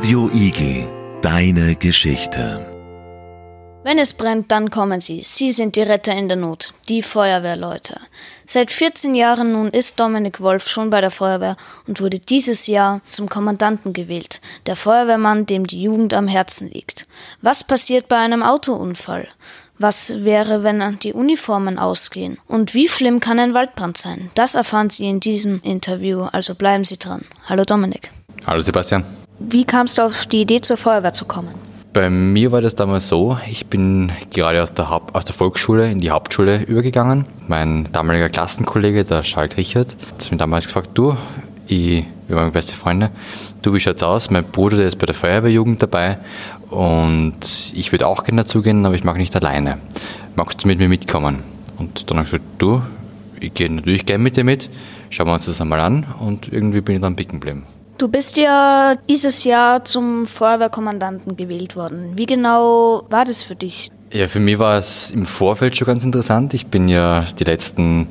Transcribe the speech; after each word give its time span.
Radio 0.00 0.30
Igel, 0.32 0.88
deine 1.20 1.74
Geschichte. 1.74 2.66
Wenn 3.84 3.98
es 3.98 4.14
brennt, 4.14 4.50
dann 4.50 4.70
kommen 4.70 5.02
sie. 5.02 5.20
Sie 5.20 5.52
sind 5.52 5.76
die 5.76 5.82
Retter 5.82 6.16
in 6.16 6.26
der 6.26 6.38
Not, 6.38 6.72
die 6.88 7.02
Feuerwehrleute. 7.02 8.00
Seit 8.46 8.70
14 8.70 9.14
Jahren 9.14 9.52
nun 9.52 9.68
ist 9.68 10.00
Dominik 10.00 10.40
Wolf 10.40 10.70
schon 10.70 10.88
bei 10.88 11.02
der 11.02 11.10
Feuerwehr 11.10 11.54
und 11.86 12.00
wurde 12.00 12.18
dieses 12.18 12.66
Jahr 12.66 13.02
zum 13.10 13.28
Kommandanten 13.28 13.92
gewählt, 13.92 14.40
der 14.64 14.74
Feuerwehrmann, 14.74 15.44
dem 15.44 15.66
die 15.66 15.82
Jugend 15.82 16.14
am 16.14 16.28
Herzen 16.28 16.70
liegt. 16.70 17.06
Was 17.42 17.62
passiert 17.62 18.08
bei 18.08 18.16
einem 18.16 18.42
Autounfall? 18.42 19.28
Was 19.78 20.24
wäre, 20.24 20.64
wenn 20.64 20.98
die 21.00 21.12
Uniformen 21.12 21.78
ausgehen? 21.78 22.38
Und 22.46 22.72
wie 22.72 22.88
schlimm 22.88 23.20
kann 23.20 23.38
ein 23.38 23.52
Waldbrand 23.52 23.98
sein? 23.98 24.30
Das 24.34 24.54
erfahren 24.54 24.88
Sie 24.88 25.06
in 25.10 25.20
diesem 25.20 25.60
Interview, 25.60 26.22
also 26.32 26.54
bleiben 26.54 26.84
Sie 26.84 26.96
dran. 26.96 27.26
Hallo 27.50 27.64
Dominik. 27.66 28.12
Hallo 28.46 28.62
Sebastian. 28.62 29.04
Wie 29.42 29.64
kamst 29.64 29.96
du 29.96 30.02
auf 30.02 30.26
die 30.26 30.42
Idee, 30.42 30.60
zur 30.60 30.76
Feuerwehr 30.76 31.14
zu 31.14 31.24
kommen? 31.24 31.48
Bei 31.94 32.10
mir 32.10 32.52
war 32.52 32.60
das 32.60 32.76
damals 32.76 33.08
so, 33.08 33.38
ich 33.50 33.66
bin 33.66 34.12
gerade 34.28 34.62
aus 34.62 34.74
der, 34.74 34.90
Haupt, 34.90 35.14
aus 35.14 35.24
der 35.24 35.34
Volksschule 35.34 35.90
in 35.90 35.98
die 35.98 36.10
Hauptschule 36.10 36.62
übergegangen. 36.64 37.24
Mein 37.48 37.88
damaliger 37.90 38.28
Klassenkollege, 38.28 39.02
der 39.02 39.22
Charles 39.22 39.56
Richard, 39.56 39.96
hat 40.12 40.30
mir 40.30 40.36
damals 40.36 40.66
gefragt, 40.66 40.90
du, 40.92 41.16
ich, 41.66 42.04
wir 42.28 42.36
waren 42.36 42.52
beste 42.52 42.76
Freunde, 42.76 43.10
du, 43.62 43.72
wie 43.72 43.80
schaut's 43.80 44.02
aus? 44.02 44.30
Mein 44.30 44.44
Bruder, 44.44 44.76
der 44.76 44.88
ist 44.88 44.98
bei 44.98 45.06
der 45.06 45.14
Feuerwehrjugend 45.14 45.82
dabei 45.82 46.18
und 46.68 47.72
ich 47.74 47.90
würde 47.92 48.06
auch 48.06 48.24
gerne 48.24 48.42
dazugehen, 48.42 48.84
aber 48.84 48.94
ich 48.94 49.04
mag 49.04 49.16
nicht 49.16 49.34
alleine. 49.34 49.78
Magst 50.36 50.62
du 50.62 50.68
mit 50.68 50.78
mir 50.78 50.88
mitkommen? 50.88 51.42
Und 51.78 52.10
dann 52.10 52.18
habe 52.18 52.26
ich 52.26 52.32
gesagt, 52.32 52.48
du, 52.58 52.82
ich 53.40 53.54
gehe 53.54 53.72
natürlich 53.72 54.04
gerne 54.04 54.22
mit 54.22 54.36
dir 54.36 54.44
mit, 54.44 54.68
schauen 55.08 55.28
wir 55.28 55.32
uns 55.32 55.46
das 55.46 55.62
einmal 55.62 55.80
an 55.80 56.04
und 56.20 56.52
irgendwie 56.52 56.82
bin 56.82 56.96
ich 56.96 57.00
dann 57.00 57.16
picken 57.16 57.40
geblieben. 57.40 57.64
Du 58.00 58.08
bist 58.08 58.38
ja 58.38 58.96
dieses 59.10 59.44
Jahr 59.44 59.84
zum 59.84 60.26
Feuerwehrkommandanten 60.26 61.36
gewählt 61.36 61.76
worden. 61.76 62.12
Wie 62.16 62.24
genau 62.24 63.02
war 63.10 63.26
das 63.26 63.42
für 63.42 63.54
dich? 63.54 63.90
Ja, 64.10 64.26
für 64.26 64.40
mich 64.40 64.58
war 64.58 64.78
es 64.78 65.10
im 65.10 65.26
Vorfeld 65.26 65.76
schon 65.76 65.86
ganz 65.86 66.02
interessant. 66.02 66.54
Ich 66.54 66.68
bin 66.68 66.88
ja 66.88 67.26
die 67.38 67.44
letzten 67.44 68.08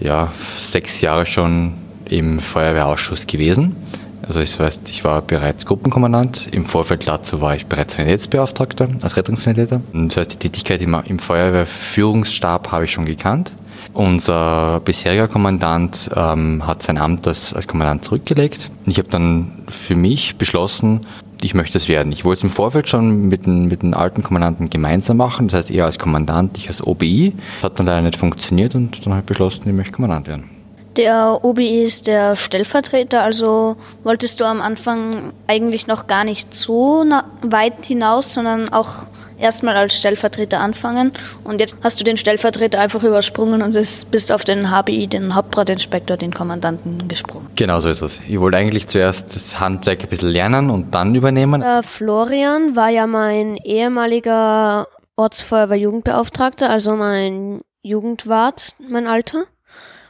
ja, 0.00 0.34
sechs 0.58 1.00
Jahre 1.00 1.24
schon 1.24 1.72
im 2.10 2.40
Feuerwehrausschuss 2.40 3.26
gewesen. 3.26 3.74
Also 4.20 4.40
ich 4.40 4.60
weiß, 4.60 4.82
ich 4.90 5.02
war 5.02 5.22
bereits 5.22 5.64
Gruppenkommandant. 5.64 6.48
Im 6.52 6.66
Vorfeld 6.66 7.08
dazu 7.08 7.40
war 7.40 7.56
ich 7.56 7.64
bereits 7.64 7.94
Sanitätsbeauftragter 7.94 8.90
als 9.00 9.16
Rettungssanitäter. 9.16 9.80
Das 9.94 10.18
heißt, 10.18 10.34
die 10.34 10.36
Tätigkeit 10.36 10.82
im, 10.82 10.94
im 11.06 11.18
Feuerwehrführungsstab 11.18 12.70
habe 12.70 12.84
ich 12.84 12.92
schon 12.92 13.06
gekannt. 13.06 13.54
Unser 13.96 14.80
bisheriger 14.84 15.26
Kommandant 15.26 16.10
ähm, 16.14 16.66
hat 16.66 16.82
sein 16.82 16.98
Amt 16.98 17.26
als, 17.26 17.54
als 17.54 17.66
Kommandant 17.66 18.04
zurückgelegt. 18.04 18.70
Ich 18.84 18.98
habe 18.98 19.08
dann 19.08 19.52
für 19.68 19.96
mich 19.96 20.36
beschlossen, 20.36 21.06
ich 21.40 21.54
möchte 21.54 21.78
es 21.78 21.88
werden. 21.88 22.12
Ich 22.12 22.22
wollte 22.22 22.40
es 22.40 22.44
im 22.44 22.50
Vorfeld 22.50 22.90
schon 22.90 23.28
mit 23.28 23.46
den, 23.46 23.68
mit 23.68 23.80
den 23.80 23.94
alten 23.94 24.22
Kommandanten 24.22 24.68
gemeinsam 24.68 25.16
machen, 25.16 25.48
das 25.48 25.54
heißt 25.54 25.70
er 25.70 25.86
als 25.86 25.98
Kommandant, 25.98 26.58
ich 26.58 26.68
als 26.68 26.86
OBI. 26.86 27.32
Das 27.62 27.70
hat 27.70 27.78
dann 27.78 27.86
leider 27.86 28.02
nicht 28.02 28.18
funktioniert 28.18 28.74
und 28.74 29.06
dann 29.06 29.14
habe 29.14 29.20
ich 29.22 29.26
beschlossen, 29.26 29.62
ich 29.66 29.74
möchte 29.74 29.92
Kommandant 29.92 30.28
werden. 30.28 30.55
Der 30.96 31.40
OBI 31.42 31.82
ist 31.82 32.06
der 32.06 32.36
Stellvertreter, 32.36 33.22
also 33.22 33.76
wolltest 34.02 34.40
du 34.40 34.44
am 34.44 34.62
Anfang 34.62 35.32
eigentlich 35.46 35.86
noch 35.86 36.06
gar 36.06 36.24
nicht 36.24 36.54
so 36.54 37.04
weit 37.42 37.84
hinaus, 37.84 38.32
sondern 38.32 38.70
auch 38.70 39.06
erstmal 39.38 39.76
als 39.76 39.94
Stellvertreter 39.94 40.58
anfangen. 40.60 41.12
Und 41.44 41.60
jetzt 41.60 41.76
hast 41.82 42.00
du 42.00 42.04
den 42.04 42.16
Stellvertreter 42.16 42.80
einfach 42.80 43.02
übersprungen 43.02 43.60
und 43.60 43.74
bist 44.10 44.32
auf 44.32 44.44
den 44.44 44.70
HBI, 44.70 45.06
den 45.06 45.34
Hauptbratinspektor, 45.34 46.16
den 46.16 46.32
Kommandanten 46.32 47.08
gesprungen. 47.08 47.48
Genau 47.56 47.78
so 47.80 47.90
ist 47.90 48.00
es. 48.00 48.20
Ich 48.26 48.40
wollte 48.40 48.56
eigentlich 48.56 48.86
zuerst 48.86 49.36
das 49.36 49.60
Handwerk 49.60 50.02
ein 50.02 50.08
bisschen 50.08 50.30
lernen 50.30 50.70
und 50.70 50.94
dann 50.94 51.14
übernehmen. 51.14 51.60
Äh, 51.60 51.82
Florian 51.82 52.74
war 52.74 52.88
ja 52.88 53.06
mein 53.06 53.56
ehemaliger 53.56 54.88
Ortsfeuerwehr-Jugendbeauftragter, 55.16 56.70
also 56.70 56.96
mein 56.96 57.60
Jugendwart, 57.82 58.76
mein 58.88 59.06
Alter 59.06 59.44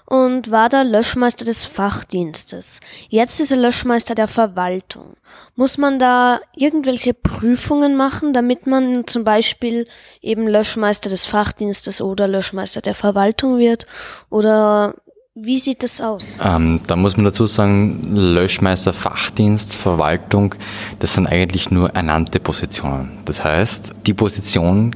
und 0.07 0.51
war 0.51 0.69
da 0.69 0.83
Löschmeister 0.83 1.45
des 1.45 1.65
Fachdienstes. 1.65 2.81
Jetzt 3.09 3.41
ist 3.41 3.51
er 3.51 3.59
Löschmeister 3.59 4.15
der 4.15 4.29
Verwaltung. 4.29 5.17
Muss 5.57 5.79
man 5.79 5.99
da 5.99 6.41
irgendwelche 6.55 7.13
Prüfungen 7.13 7.97
machen, 7.97 8.33
damit 8.33 8.67
man 8.67 9.07
zum 9.07 9.25
Beispiel 9.25 9.87
eben 10.23 10.47
Löschmeister 10.47 11.11
des 11.11 11.27
Fachdienstes 11.27 12.01
oder 12.01 12.29
Löschmeister 12.29 12.81
der 12.81 12.95
Verwaltung 12.95 13.59
wird? 13.59 13.87
Oder 14.31 14.95
wie 15.35 15.59
sieht 15.59 15.83
das 15.83 16.01
aus? 16.01 16.39
Ähm, 16.43 16.81
da 16.87 16.97
muss 16.97 17.17
man 17.17 17.27
dazu 17.27 17.47
sagen, 17.47 18.15
Löschmeister, 18.15 18.93
Fachdienst, 18.93 19.75
Verwaltung, 19.75 20.55
das 21.01 21.15
sind 21.15 21.27
eigentlich 21.27 21.71
nur 21.71 21.91
ernannte 21.91 22.39
Positionen. 22.39 23.19
Das 23.25 23.45
heißt, 23.45 23.93
die 24.07 24.15
Position 24.15 24.95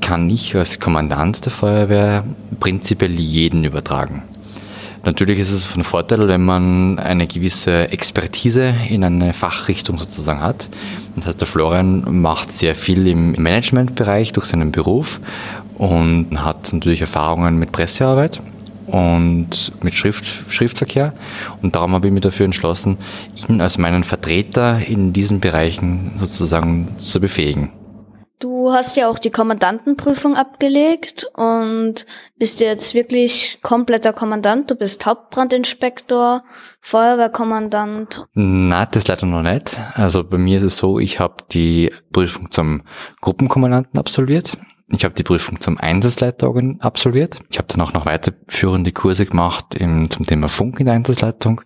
kann 0.00 0.30
ich 0.30 0.56
als 0.56 0.80
Kommandant 0.80 1.44
der 1.44 1.52
Feuerwehr 1.52 2.24
prinzipiell 2.58 3.12
jeden 3.12 3.64
übertragen. 3.64 4.22
Natürlich 5.04 5.40
ist 5.40 5.50
es 5.50 5.64
von 5.64 5.82
Vorteil, 5.82 6.28
wenn 6.28 6.44
man 6.44 6.98
eine 7.00 7.26
gewisse 7.26 7.90
Expertise 7.90 8.72
in 8.88 9.02
eine 9.02 9.32
Fachrichtung 9.32 9.98
sozusagen 9.98 10.40
hat. 10.40 10.68
Das 11.16 11.26
heißt, 11.26 11.40
der 11.40 11.48
Florian 11.48 12.20
macht 12.20 12.52
sehr 12.52 12.76
viel 12.76 13.08
im 13.08 13.32
Managementbereich 13.32 14.32
durch 14.32 14.46
seinen 14.46 14.70
Beruf 14.70 15.20
und 15.76 16.28
hat 16.44 16.72
natürlich 16.72 17.00
Erfahrungen 17.00 17.58
mit 17.58 17.72
Pressearbeit 17.72 18.40
und 18.86 19.72
mit 19.82 19.94
Schrift, 19.94 20.24
Schriftverkehr. 20.50 21.12
Und 21.62 21.74
darum 21.74 21.94
habe 21.94 22.06
ich 22.06 22.12
mich 22.12 22.22
dafür 22.22 22.44
entschlossen, 22.44 22.98
ihn 23.48 23.60
als 23.60 23.78
meinen 23.78 24.04
Vertreter 24.04 24.86
in 24.86 25.12
diesen 25.12 25.40
Bereichen 25.40 26.12
sozusagen 26.20 26.88
zu 26.98 27.18
befähigen. 27.18 27.70
Du 28.42 28.72
hast 28.72 28.96
ja 28.96 29.08
auch 29.08 29.20
die 29.20 29.30
Kommandantenprüfung 29.30 30.34
abgelegt 30.34 31.28
und 31.34 32.06
bist 32.40 32.58
jetzt 32.58 32.92
wirklich 32.92 33.60
kompletter 33.62 34.12
Kommandant. 34.12 34.68
Du 34.68 34.74
bist 34.74 35.06
Hauptbrandinspektor, 35.06 36.42
Feuerwehrkommandant. 36.80 38.26
Na, 38.34 38.84
das 38.86 39.06
leider 39.06 39.26
noch 39.26 39.42
nicht. 39.42 39.78
Also 39.94 40.24
bei 40.24 40.38
mir 40.38 40.58
ist 40.58 40.64
es 40.64 40.76
so, 40.76 40.98
ich 40.98 41.20
habe 41.20 41.36
die 41.52 41.92
Prüfung 42.10 42.50
zum 42.50 42.82
Gruppenkommandanten 43.20 43.96
absolviert. 43.96 44.58
Ich 44.94 45.04
habe 45.04 45.14
die 45.14 45.22
Prüfung 45.22 45.58
zum 45.58 45.78
Einsatzleiter 45.78 46.52
absolviert. 46.80 47.40
Ich 47.50 47.56
habe 47.56 47.66
dann 47.68 47.80
auch 47.80 47.94
noch 47.94 48.04
weiterführende 48.04 48.92
Kurse 48.92 49.24
gemacht 49.24 49.74
im, 49.74 50.10
zum 50.10 50.26
Thema 50.26 50.48
Funk 50.48 50.80
in 50.80 50.86
der 50.86 50.94
Einsatzleitung 50.94 51.62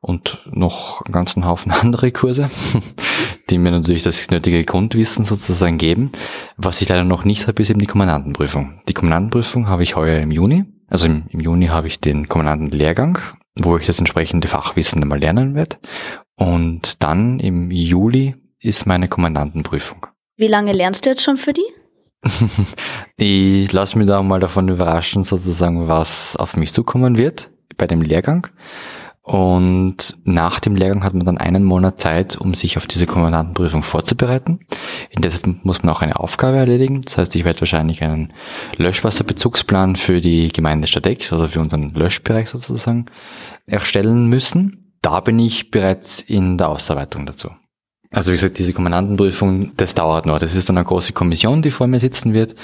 und 0.00 0.44
noch 0.50 1.02
einen 1.04 1.12
ganzen 1.12 1.44
Haufen 1.44 1.72
andere 1.82 2.12
Kurse, 2.12 2.48
die 3.50 3.58
mir 3.58 3.72
natürlich 3.72 4.04
das 4.04 4.30
nötige 4.30 4.64
Grundwissen 4.64 5.24
sozusagen 5.24 5.76
geben. 5.76 6.12
Was 6.56 6.80
ich 6.80 6.88
leider 6.88 7.02
noch 7.02 7.24
nicht 7.24 7.48
habe, 7.48 7.60
ist 7.60 7.70
eben 7.70 7.80
die 7.80 7.86
Kommandantenprüfung. 7.86 8.80
Die 8.88 8.94
Kommandantenprüfung 8.94 9.68
habe 9.68 9.82
ich 9.82 9.96
heuer 9.96 10.20
im 10.20 10.30
Juni. 10.30 10.64
Also 10.86 11.06
im, 11.06 11.24
im 11.30 11.40
Juni 11.40 11.66
habe 11.66 11.88
ich 11.88 12.00
den 12.00 12.28
Kommandantenlehrgang, 12.28 13.18
wo 13.58 13.76
ich 13.76 13.86
das 13.86 13.98
entsprechende 13.98 14.46
Fachwissen 14.46 15.02
einmal 15.02 15.18
lernen 15.18 15.56
werde. 15.56 15.76
Und 16.36 17.02
dann 17.02 17.40
im 17.40 17.72
Juli 17.72 18.36
ist 18.60 18.86
meine 18.86 19.08
Kommandantenprüfung. 19.08 20.06
Wie 20.36 20.46
lange 20.46 20.72
lernst 20.72 21.04
du 21.04 21.10
jetzt 21.10 21.22
schon 21.22 21.36
für 21.36 21.52
die? 21.52 21.66
ich 23.16 23.72
lasse 23.72 23.98
mich 23.98 24.06
da 24.06 24.22
mal 24.22 24.40
davon 24.40 24.68
überraschen, 24.68 25.22
sozusagen, 25.22 25.88
was 25.88 26.36
auf 26.36 26.56
mich 26.56 26.72
zukommen 26.72 27.16
wird 27.16 27.50
bei 27.76 27.86
dem 27.86 28.02
Lehrgang. 28.02 28.48
Und 29.28 30.16
nach 30.24 30.58
dem 30.58 30.74
Lehrgang 30.74 31.04
hat 31.04 31.12
man 31.12 31.26
dann 31.26 31.36
einen 31.36 31.62
Monat 31.62 32.00
Zeit, 32.00 32.36
um 32.36 32.54
sich 32.54 32.78
auf 32.78 32.86
diese 32.86 33.06
Kommandantenprüfung 33.06 33.82
vorzubereiten. 33.82 34.60
In 35.10 35.20
der 35.20 35.30
Zeit 35.30 35.46
muss 35.64 35.82
man 35.82 35.94
auch 35.94 36.00
eine 36.00 36.18
Aufgabe 36.18 36.56
erledigen. 36.56 37.02
Das 37.02 37.18
heißt, 37.18 37.36
ich 37.36 37.44
werde 37.44 37.60
wahrscheinlich 37.60 38.02
einen 38.02 38.32
Löschwasserbezugsplan 38.78 39.96
für 39.96 40.22
die 40.22 40.48
Gemeinde 40.48 40.86
Stadex, 40.86 41.30
also 41.30 41.46
für 41.46 41.60
unseren 41.60 41.92
Löschbereich 41.92 42.48
sozusagen, 42.48 43.04
erstellen 43.66 44.28
müssen. 44.28 44.94
Da 45.02 45.20
bin 45.20 45.38
ich 45.38 45.70
bereits 45.70 46.20
in 46.20 46.56
der 46.56 46.70
Ausarbeitung 46.70 47.26
dazu. 47.26 47.50
Also 48.10 48.32
wie 48.32 48.36
gesagt, 48.36 48.58
diese 48.58 48.72
Kommandantenprüfung, 48.72 49.72
das 49.76 49.94
dauert 49.94 50.24
noch. 50.24 50.38
Das 50.38 50.54
ist 50.54 50.68
dann 50.68 50.78
eine 50.78 50.86
große 50.86 51.12
Kommission, 51.12 51.60
die 51.60 51.70
vor 51.70 51.86
mir 51.86 52.00
sitzen 52.00 52.32
wird. 52.32 52.54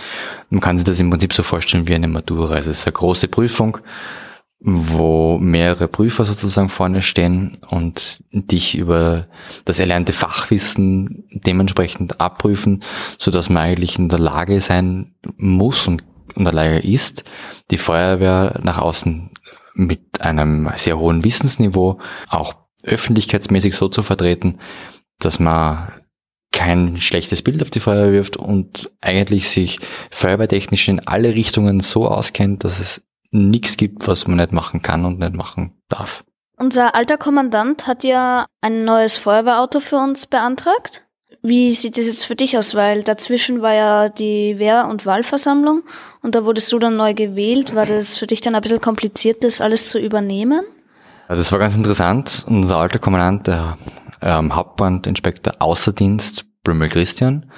Man 0.49 0.61
kann 0.61 0.79
sich 0.79 0.85
das 0.85 1.01
im 1.01 1.11
Prinzip 1.11 1.35
so 1.35 1.43
vorstellen 1.43 1.87
wie 1.87 1.95
eine 1.95 2.09
Matura. 2.09 2.55
Also 2.55 2.71
es 2.71 2.81
ist 2.81 2.87
eine 2.87 2.95
große 2.95 3.29
Prüfung, 3.29 3.79
wo 4.61 5.37
mehrere 5.39 5.89
Prüfer 5.89 6.25
sozusagen 6.25 6.71
vorne 6.71 7.03
stehen 7.03 7.53
und 7.69 8.25
dich 8.33 8.75
über 8.75 9.27
das 9.67 9.79
erlernte 9.79 10.15
Fachwissen 10.15 11.25
dementsprechend 11.31 12.19
abprüfen, 12.23 12.83
so 13.19 13.31
dass 13.31 13.51
man 13.51 13.63
eigentlich 13.63 13.99
in 13.99 14.09
der 14.09 14.19
Lage 14.19 14.63
sein 14.63 15.15
muss 15.37 15.87
und 15.87 16.03
in 16.35 16.45
der 16.45 16.55
Lage 16.55 16.79
ist, 16.79 17.25
die 17.71 17.77
Feuerwehr 17.77 18.61
nach 18.63 18.79
außen 18.79 19.31
mit 19.75 20.23
einem 20.23 20.71
sehr 20.77 20.99
hohen 20.99 21.25
Wissensniveau 21.25 21.99
auch 22.31 22.55
öffentlichkeitsmäßig 22.85 23.77
so 23.77 23.89
zu 23.89 24.03
vertreten, 24.03 24.59
dass 25.25 25.39
man 25.39 25.93
kein 26.53 27.01
schlechtes 27.01 27.43
Bild 27.43 27.63
auf 27.63 27.71
die 27.71 27.81
Feuerwehr 27.81 28.13
wirft 28.13 28.37
und 28.37 28.91
eigentlich 29.01 29.51
sich 29.51 29.81
feuerwehrtechnisch 30.11 30.89
in 30.89 31.07
alle 31.07 31.35
Richtungen 31.35 31.81
so 31.81 32.07
auskennt, 32.07 32.63
dass 32.63 32.79
es 32.79 33.03
nichts 33.33 33.77
gibt, 33.77 34.07
was 34.07 34.29
man 34.29 34.37
nicht 34.37 34.53
machen 34.53 34.81
kann 34.81 35.05
und 35.05 35.19
nicht 35.19 35.35
machen 35.35 35.73
darf. 35.89 36.25
Unser 36.57 36.95
alter 36.95 37.19
Kommandant 37.19 37.89
hat 37.89 38.05
ja 38.05 38.47
ein 38.61 38.85
neues 38.85 39.19
Feuerwehrauto 39.19 39.81
für 39.81 39.97
uns 39.97 40.27
beantragt. 40.27 41.03
Wie 41.43 41.73
sieht 41.73 41.99
es 41.99 42.07
jetzt 42.07 42.25
für 42.25 42.37
dich 42.37 42.57
aus? 42.57 42.77
Weil 42.77 43.03
dazwischen 43.03 43.61
war 43.61 43.75
ja 43.75 44.09
die 44.09 44.59
Wehr- 44.59 44.87
und 44.89 45.05
Wahlversammlung 45.05 45.83
und 46.23 46.37
da 46.37 46.45
wurdest 46.45 46.71
du 46.73 46.79
dann 46.79 46.97
neu 46.97 47.15
gewählt. 47.15 47.75
War 47.75 47.85
das 47.85 48.17
für 48.17 48.29
dich 48.29 48.41
dann 48.41 48.55
ein 48.55 48.63
bisschen 48.63 48.81
kompliziert, 48.81 49.43
das 49.43 49.61
alles 49.61 49.89
zu 49.89 49.99
übernehmen? 49.99 50.65
Das 51.29 51.51
war 51.51 51.59
ganz 51.59 51.75
interessant. 51.75 52.45
Unser 52.47 52.77
alter 52.77 52.99
Kommandant, 53.01 53.49
der 53.49 53.77
ähm, 54.25 54.55
Hauptbrandinspektor 54.55 55.55
Außerdienst, 55.61 56.45
Brümmel 56.65 56.89
Christian, 56.89 57.51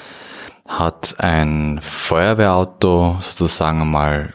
hat 0.68 1.14
ein 1.18 1.78
Feuerwehrauto 1.80 3.18
sozusagen 3.20 3.90
mal 3.90 4.34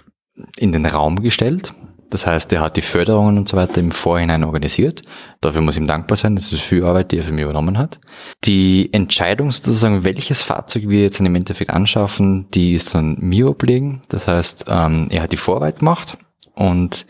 in 0.58 0.72
den 0.72 0.86
Raum 0.86 1.22
gestellt. 1.22 1.74
Das 2.10 2.28
heißt, 2.28 2.52
er 2.52 2.60
hat 2.60 2.76
die 2.76 2.82
Förderungen 2.82 3.38
und 3.38 3.48
so 3.48 3.56
weiter 3.56 3.80
im 3.80 3.92
Vorhinein 3.92 4.44
organisiert. 4.44 5.02
Dafür 5.40 5.62
muss 5.62 5.78
ihm 5.78 5.88
dankbar 5.88 6.18
sein. 6.18 6.36
Das 6.36 6.52
ist 6.52 6.62
viel 6.62 6.84
Arbeit, 6.84 7.12
die 7.12 7.18
er 7.18 7.24
für 7.24 7.32
mich 7.32 7.44
übernommen 7.44 7.78
hat. 7.78 8.00
Die 8.44 8.90
Entscheidung 8.92 9.52
sozusagen, 9.52 10.04
welches 10.04 10.44
Fahrzeug 10.44 10.90
wir 10.90 11.02
jetzt 11.02 11.22
im 11.22 11.36
Endeffekt 11.36 11.70
anschaffen, 11.70 12.50
die 12.52 12.74
ist 12.74 12.94
dann 12.94 13.18
mir 13.20 13.50
obliegen. 13.50 14.02
Das 14.10 14.28
heißt, 14.28 14.66
ähm, 14.68 15.08
er 15.10 15.24
hat 15.24 15.32
die 15.32 15.38
Vorarbeit 15.38 15.80
gemacht 15.80 16.18
und 16.54 17.06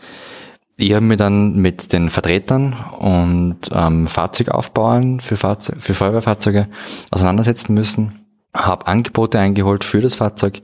ich 0.76 0.92
habe 0.92 1.04
mich 1.04 1.18
dann 1.18 1.56
mit 1.56 1.92
den 1.92 2.10
Vertretern 2.10 2.74
und 2.98 3.58
ähm, 3.72 4.06
Fahrzeugaufbauern 4.06 5.20
für, 5.20 5.36
Fahrzeug, 5.36 5.76
für 5.80 5.94
Feuerwehrfahrzeuge 5.94 6.68
auseinandersetzen 7.10 7.74
müssen, 7.74 8.26
habe 8.54 8.86
Angebote 8.86 9.38
eingeholt 9.38 9.84
für 9.84 10.00
das 10.00 10.14
Fahrzeug 10.14 10.62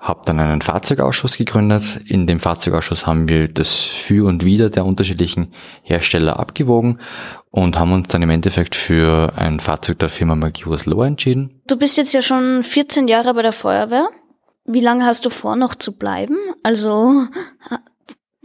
habe 0.00 0.22
dann 0.24 0.40
einen 0.40 0.62
Fahrzeugausschuss 0.62 1.36
gegründet. 1.36 2.00
In 2.06 2.26
dem 2.26 2.40
Fahrzeugausschuss 2.40 3.06
haben 3.06 3.28
wir 3.28 3.48
das 3.48 3.80
Für 3.80 4.26
und 4.26 4.44
Wider 4.44 4.70
der 4.70 4.86
unterschiedlichen 4.86 5.52
Hersteller 5.82 6.40
abgewogen 6.40 7.00
und 7.50 7.78
haben 7.78 7.92
uns 7.92 8.08
dann 8.08 8.22
im 8.22 8.30
Endeffekt 8.30 8.74
für 8.74 9.34
ein 9.36 9.60
Fahrzeug 9.60 9.98
der 9.98 10.08
Firma 10.08 10.34
Magius 10.36 10.86
Lohr 10.86 11.06
entschieden. 11.06 11.60
Du 11.66 11.76
bist 11.76 11.98
jetzt 11.98 12.14
ja 12.14 12.22
schon 12.22 12.64
14 12.64 13.08
Jahre 13.08 13.34
bei 13.34 13.42
der 13.42 13.52
Feuerwehr. 13.52 14.08
Wie 14.64 14.80
lange 14.80 15.04
hast 15.04 15.26
du 15.26 15.30
vor, 15.30 15.56
noch 15.56 15.74
zu 15.74 15.98
bleiben? 15.98 16.36
Also 16.62 17.26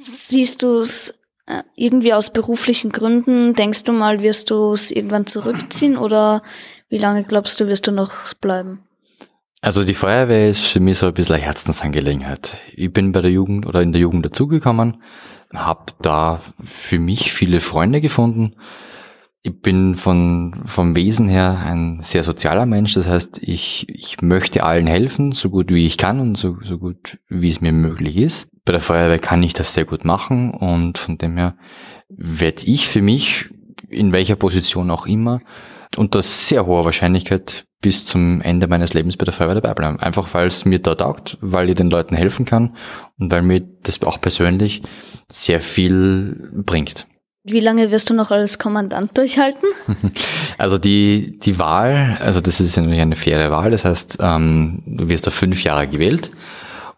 siehst 0.05 0.63
du 0.63 0.79
es 0.79 1.13
äh, 1.47 1.63
irgendwie 1.75 2.13
aus 2.13 2.31
beruflichen 2.31 2.91
Gründen? 2.91 3.53
Denkst 3.53 3.83
du 3.83 3.91
mal, 3.91 4.21
wirst 4.21 4.51
du 4.51 4.73
es 4.73 4.91
irgendwann 4.91 5.27
zurückziehen 5.27 5.97
oder 5.97 6.41
wie 6.89 6.97
lange 6.97 7.23
glaubst 7.23 7.59
du, 7.59 7.67
wirst 7.67 7.87
du 7.87 7.91
noch 7.91 8.33
bleiben? 8.35 8.83
Also 9.61 9.83
die 9.83 9.95
Feuerwehr 9.95 10.49
ist 10.49 10.65
für 10.65 10.79
mich 10.79 10.99
so 10.99 11.07
ein 11.07 11.13
bisschen 11.13 11.35
eine 11.35 11.43
Herzensangelegenheit. 11.43 12.57
Ich 12.75 12.93
bin 12.93 13.11
bei 13.11 13.21
der 13.21 13.31
Jugend 13.31 13.65
oder 13.65 13.81
in 13.81 13.91
der 13.91 14.01
Jugend 14.01 14.25
dazugekommen, 14.25 15.01
habe 15.53 15.93
da 16.01 16.41
für 16.59 16.99
mich 16.99 17.33
viele 17.33 17.59
Freunde 17.59 17.99
gefunden. 17.99 18.55
Ich 19.45 19.61
bin 19.61 19.93
von, 19.95 20.63
vom 20.65 20.95
Wesen 20.95 21.29
her 21.29 21.61
ein 21.63 21.99
sehr 21.99 22.23
sozialer 22.23 22.65
Mensch. 22.65 22.95
Das 22.95 23.05
heißt, 23.05 23.43
ich, 23.43 23.85
ich 23.89 24.19
möchte 24.23 24.63
allen 24.63 24.87
helfen, 24.87 25.33
so 25.33 25.51
gut 25.51 25.71
wie 25.71 25.85
ich 25.85 25.99
kann 25.99 26.19
und 26.19 26.35
so, 26.35 26.57
so 26.63 26.79
gut 26.79 27.19
wie 27.29 27.51
es 27.51 27.61
mir 27.61 27.71
möglich 27.71 28.17
ist. 28.17 28.47
Bei 28.65 28.71
der 28.71 28.81
Feuerwehr 28.81 29.19
kann 29.19 29.43
ich 29.43 29.53
das 29.53 29.75
sehr 29.75 29.85
gut 29.85 30.03
machen 30.03 30.49
und 30.49 30.97
von 30.97 31.19
dem 31.19 31.37
her 31.37 31.57
werde 32.09 32.65
ich 32.65 32.89
für 32.89 33.03
mich, 33.03 33.45
in 33.87 34.11
welcher 34.11 34.35
Position 34.35 34.89
auch 34.89 35.05
immer, 35.05 35.41
unter 35.95 36.23
sehr 36.23 36.65
hoher 36.65 36.83
Wahrscheinlichkeit 36.83 37.67
bis 37.81 38.03
zum 38.03 38.41
Ende 38.41 38.65
meines 38.65 38.95
Lebens 38.95 39.15
bei 39.15 39.25
der 39.25 39.33
Feuerwehr 39.35 39.61
dabei 39.61 39.75
bleiben. 39.75 39.99
Einfach 39.99 40.33
weil 40.33 40.47
es 40.47 40.65
mir 40.65 40.79
da 40.79 40.95
taugt, 40.95 41.37
weil 41.39 41.69
ich 41.69 41.75
den 41.75 41.91
Leuten 41.91 42.15
helfen 42.15 42.45
kann 42.45 42.75
und 43.19 43.31
weil 43.31 43.43
mir 43.43 43.61
das 43.83 44.01
auch 44.01 44.19
persönlich 44.19 44.81
sehr 45.29 45.61
viel 45.61 46.49
bringt. 46.51 47.05
Wie 47.45 47.59
lange 47.59 47.91
wirst 47.91 48.09
du 48.09 48.13
noch 48.13 48.31
als 48.31 48.59
Kommandant 48.59 49.17
durchhalten? 49.17 49.69
Also 50.57 50.77
die, 50.77 51.37
die 51.37 51.59
Wahl, 51.59 52.17
also 52.21 52.39
das 52.39 52.61
ist 52.61 52.77
natürlich 52.77 53.01
eine 53.01 53.17
faire 53.17 53.51
Wahl, 53.51 53.71
das 53.71 53.83
heißt, 53.83 54.19
ähm, 54.21 54.83
du 54.85 55.09
wirst 55.09 55.27
da 55.27 55.31
fünf 55.31 55.61
Jahre 55.63 55.85
gewählt 55.85 56.31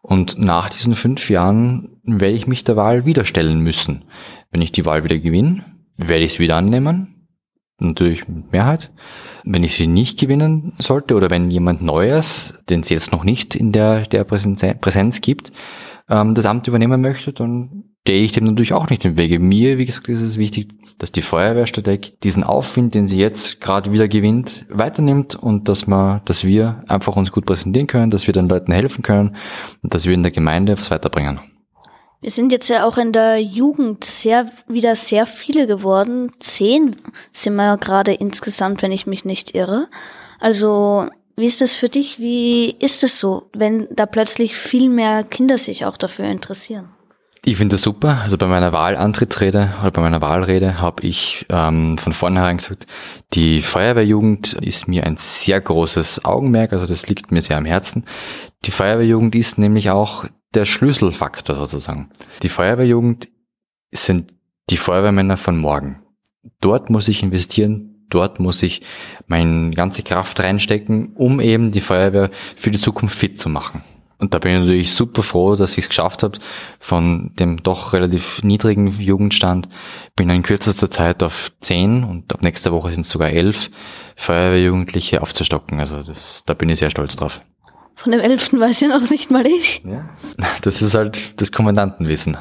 und 0.04 0.38
nach 0.38 0.70
diesen 0.70 0.94
fünf 0.94 1.32
Jahren 1.32 2.00
werde 2.04 2.36
ich 2.36 2.46
mich 2.46 2.64
der 2.64 2.76
Wahl 2.76 3.06
wieder 3.06 3.26
stellen 3.26 3.60
müssen. 3.62 4.06
Wenn 4.52 4.62
ich 4.62 4.72
die 4.72 4.86
Wahl 4.86 5.04
wieder 5.04 5.18
gewinne, 5.18 5.66
werde 5.98 6.24
ich 6.24 6.34
es 6.34 6.40
wieder 6.40 6.56
annehmen, 6.56 7.28
natürlich 7.80 8.28
mit 8.28 8.52
Mehrheit 8.52 8.92
wenn 9.50 9.64
ich 9.64 9.76
sie 9.76 9.88
nicht 9.88 10.20
gewinnen 10.20 10.74
sollte 10.78 11.16
oder 11.16 11.30
wenn 11.30 11.50
jemand 11.50 11.82
Neues, 11.82 12.54
den 12.70 12.82
es 12.82 12.90
jetzt 12.90 13.12
noch 13.12 13.24
nicht 13.24 13.56
in 13.56 13.72
der, 13.72 14.02
der 14.02 14.24
Präsenz 14.24 15.22
gibt, 15.22 15.52
ähm, 16.10 16.36
das 16.36 16.46
Amt 16.46 16.68
übernehmen 16.68 17.02
möchte, 17.02 17.34
dann 17.34 17.86
stehe 18.08 18.24
ich 18.24 18.32
dem 18.32 18.46
natürlich 18.46 18.72
auch 18.72 18.90
nicht 18.90 19.04
im 19.04 19.18
Wege. 19.18 19.38
Mir, 19.38 19.78
wie 19.78 19.86
gesagt, 19.86 20.08
ist 20.08 20.22
es 20.22 20.38
wichtig, 20.38 20.70
dass 20.98 21.12
die 21.12 21.22
Feuerwehr 21.22 21.68
Stadeck 21.68 22.18
diesen 22.22 22.42
Aufwind, 22.42 22.96
den 22.96 23.06
sie 23.06 23.20
jetzt 23.20 23.60
gerade 23.60 23.92
wieder 23.92 24.08
gewinnt, 24.08 24.66
weiternimmt 24.70 25.36
und 25.36 25.68
dass 25.68 25.88
man, 25.88 26.22
dass 26.24 26.46
wir 26.46 26.86
einfach 26.88 27.18
uns 27.18 27.34
gut 27.34 27.46
präsentieren 27.46 27.88
können, 27.88 28.10
dass 28.10 28.26
wir 28.26 28.34
den 28.34 28.48
Leuten 28.48 28.72
helfen 28.72 29.04
können 29.04 29.36
und 29.84 29.94
dass 29.94 30.06
wir 30.06 30.14
in 30.14 30.24
der 30.24 30.32
Gemeinde 30.32 30.80
was 30.80 30.90
weiterbringen. 30.90 31.42
Wir 32.22 32.30
sind 32.30 32.54
jetzt 32.54 32.70
ja 32.70 32.88
auch 32.88 32.98
in 32.98 33.12
der 33.12 33.42
Jugend 33.42 34.06
sehr, 34.06 34.46
wieder 34.70 34.96
sehr 34.96 35.26
viele 35.26 35.68
geworden. 35.68 36.32
Zehn 36.40 36.96
sind 37.34 37.56
wir 37.56 37.76
gerade 37.76 38.14
insgesamt, 38.14 38.84
wenn 38.84 38.94
ich 38.94 39.06
mich 39.06 39.26
nicht 39.26 39.54
irre. 39.54 39.90
Also, 40.40 41.10
wie 41.36 41.46
ist 41.46 41.60
das 41.60 41.76
für 41.76 41.90
dich? 41.90 42.20
Wie 42.20 42.70
ist 42.80 43.04
es 43.04 43.20
so, 43.20 43.50
wenn 43.54 43.90
da 43.92 44.06
plötzlich 44.06 44.56
viel 44.56 44.88
mehr 44.88 45.26
Kinder 45.26 45.58
sich 45.58 45.84
auch 45.84 45.98
dafür 45.98 46.24
interessieren? 46.28 46.88
Ich 47.48 47.56
finde 47.56 47.76
das 47.76 47.84
super. 47.84 48.20
Also 48.24 48.38
bei 48.38 48.46
meiner 48.46 48.74
Wahlantrittsrede 48.74 49.76
oder 49.80 49.92
bei 49.92 50.02
meiner 50.02 50.20
Wahlrede 50.20 50.82
habe 50.82 51.08
ich 51.08 51.46
ähm, 51.48 51.98
von 51.98 52.12
vornherein 52.12 52.58
gesagt, 52.58 52.88
die 53.32 53.62
Feuerwehrjugend 53.62 54.52
ist 54.52 54.90
mir 54.90 55.06
ein 55.06 55.16
sehr 55.16 55.62
großes 55.62 56.26
Augenmerk, 56.26 56.74
also 56.74 56.86
das 56.86 57.08
liegt 57.08 57.32
mir 57.32 57.40
sehr 57.40 57.56
am 57.56 57.64
Herzen. 57.64 58.04
Die 58.66 58.72
Feuerwehrjugend 58.72 59.34
ist 59.34 59.58
nämlich 59.58 59.90
auch 59.92 60.26
der 60.54 60.66
Schlüsselfaktor 60.66 61.56
sozusagen. 61.56 62.10
Die 62.44 62.50
Feuerwehrjugend 62.50 63.30
sind 63.92 64.34
die 64.70 64.76
Feuerwehrmänner 64.76 65.38
von 65.38 65.58
morgen. 65.58 66.02
Dort 66.60 66.90
muss 66.90 67.08
ich 67.08 67.24
investieren, 67.24 68.08
dort 68.10 68.42
muss 68.42 68.62
ich 68.62 68.82
meine 69.26 69.72
ganze 69.72 70.04
Kraft 70.04 70.42
reinstecken, 70.42 71.14
um 71.14 71.40
eben 71.40 71.72
die 71.72 71.80
Feuerwehr 71.80 72.30
für 72.58 72.72
die 72.72 72.82
Zukunft 72.82 73.18
fit 73.18 73.40
zu 73.40 73.48
machen. 73.48 73.84
Und 74.20 74.34
da 74.34 74.40
bin 74.40 74.54
ich 74.54 74.60
natürlich 74.60 74.94
super 74.94 75.22
froh, 75.22 75.56
dass 75.56 75.74
ich 75.74 75.86
es 75.86 75.90
geschafft 75.90 76.24
habe, 76.24 76.40
von 76.80 77.32
dem 77.40 77.62
doch 77.62 77.94
relativ 77.94 78.42
niedrigen 78.44 78.88
Jugendstand 78.88 79.70
bin 80.16 80.30
in 80.30 80.42
kürzester 80.42 80.90
Zeit 80.90 81.22
auf 81.22 81.52
zehn 81.62 82.04
und 82.04 82.34
ab 82.34 82.42
nächster 82.42 82.72
Woche 82.72 82.92
sind 82.92 83.02
es 83.02 83.10
sogar 83.10 83.30
elf 83.30 83.70
Feuerwehrjugendliche 84.16 85.22
aufzustocken. 85.22 85.80
Also 85.80 86.02
das, 86.02 86.44
da 86.46 86.56
bin 86.56 86.70
ich 86.70 86.80
sehr 86.80 86.90
stolz 86.90 87.16
drauf. 87.16 87.42
Von 87.94 88.12
dem 88.12 88.22
Elften 88.22 88.60
weiß 88.60 88.82
ja 88.82 88.88
noch 88.90 89.10
nicht 89.10 89.32
mal 89.32 89.46
ich. 89.46 89.82
Ja. 89.86 90.10
Das 90.62 90.82
ist 90.82 90.94
halt 90.94 91.40
das 91.42 91.52
Kommandantenwissen. 91.52 92.38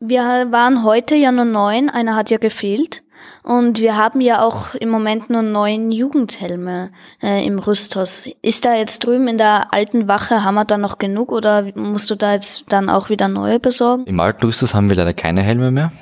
Wir 0.00 0.22
waren 0.50 0.84
heute 0.84 1.16
ja 1.16 1.32
nur 1.32 1.44
neun, 1.44 1.90
einer 1.90 2.14
hat 2.14 2.30
ja 2.30 2.38
gefehlt. 2.38 3.02
Und 3.48 3.80
wir 3.80 3.96
haben 3.96 4.20
ja 4.20 4.42
auch 4.42 4.74
im 4.74 4.90
Moment 4.90 5.30
nur 5.30 5.40
neun 5.40 5.90
Jugendhelme 5.90 6.90
äh, 7.22 7.46
im 7.46 7.58
Rüsthaus. 7.58 8.28
Ist 8.42 8.66
da 8.66 8.74
jetzt 8.74 9.06
drüben 9.06 9.26
in 9.26 9.38
der 9.38 9.72
alten 9.72 10.06
Wache, 10.06 10.44
haben 10.44 10.56
wir 10.56 10.66
da 10.66 10.76
noch 10.76 10.98
genug 10.98 11.32
oder 11.32 11.64
musst 11.74 12.10
du 12.10 12.14
da 12.14 12.34
jetzt 12.34 12.64
dann 12.68 12.90
auch 12.90 13.08
wieder 13.08 13.26
neue 13.28 13.58
besorgen? 13.58 14.04
Im 14.04 14.20
alten 14.20 14.44
Rüsthaus 14.44 14.74
haben 14.74 14.90
wir 14.90 14.96
leider 14.96 15.14
keine 15.14 15.40
Helme 15.40 15.70
mehr. 15.70 15.92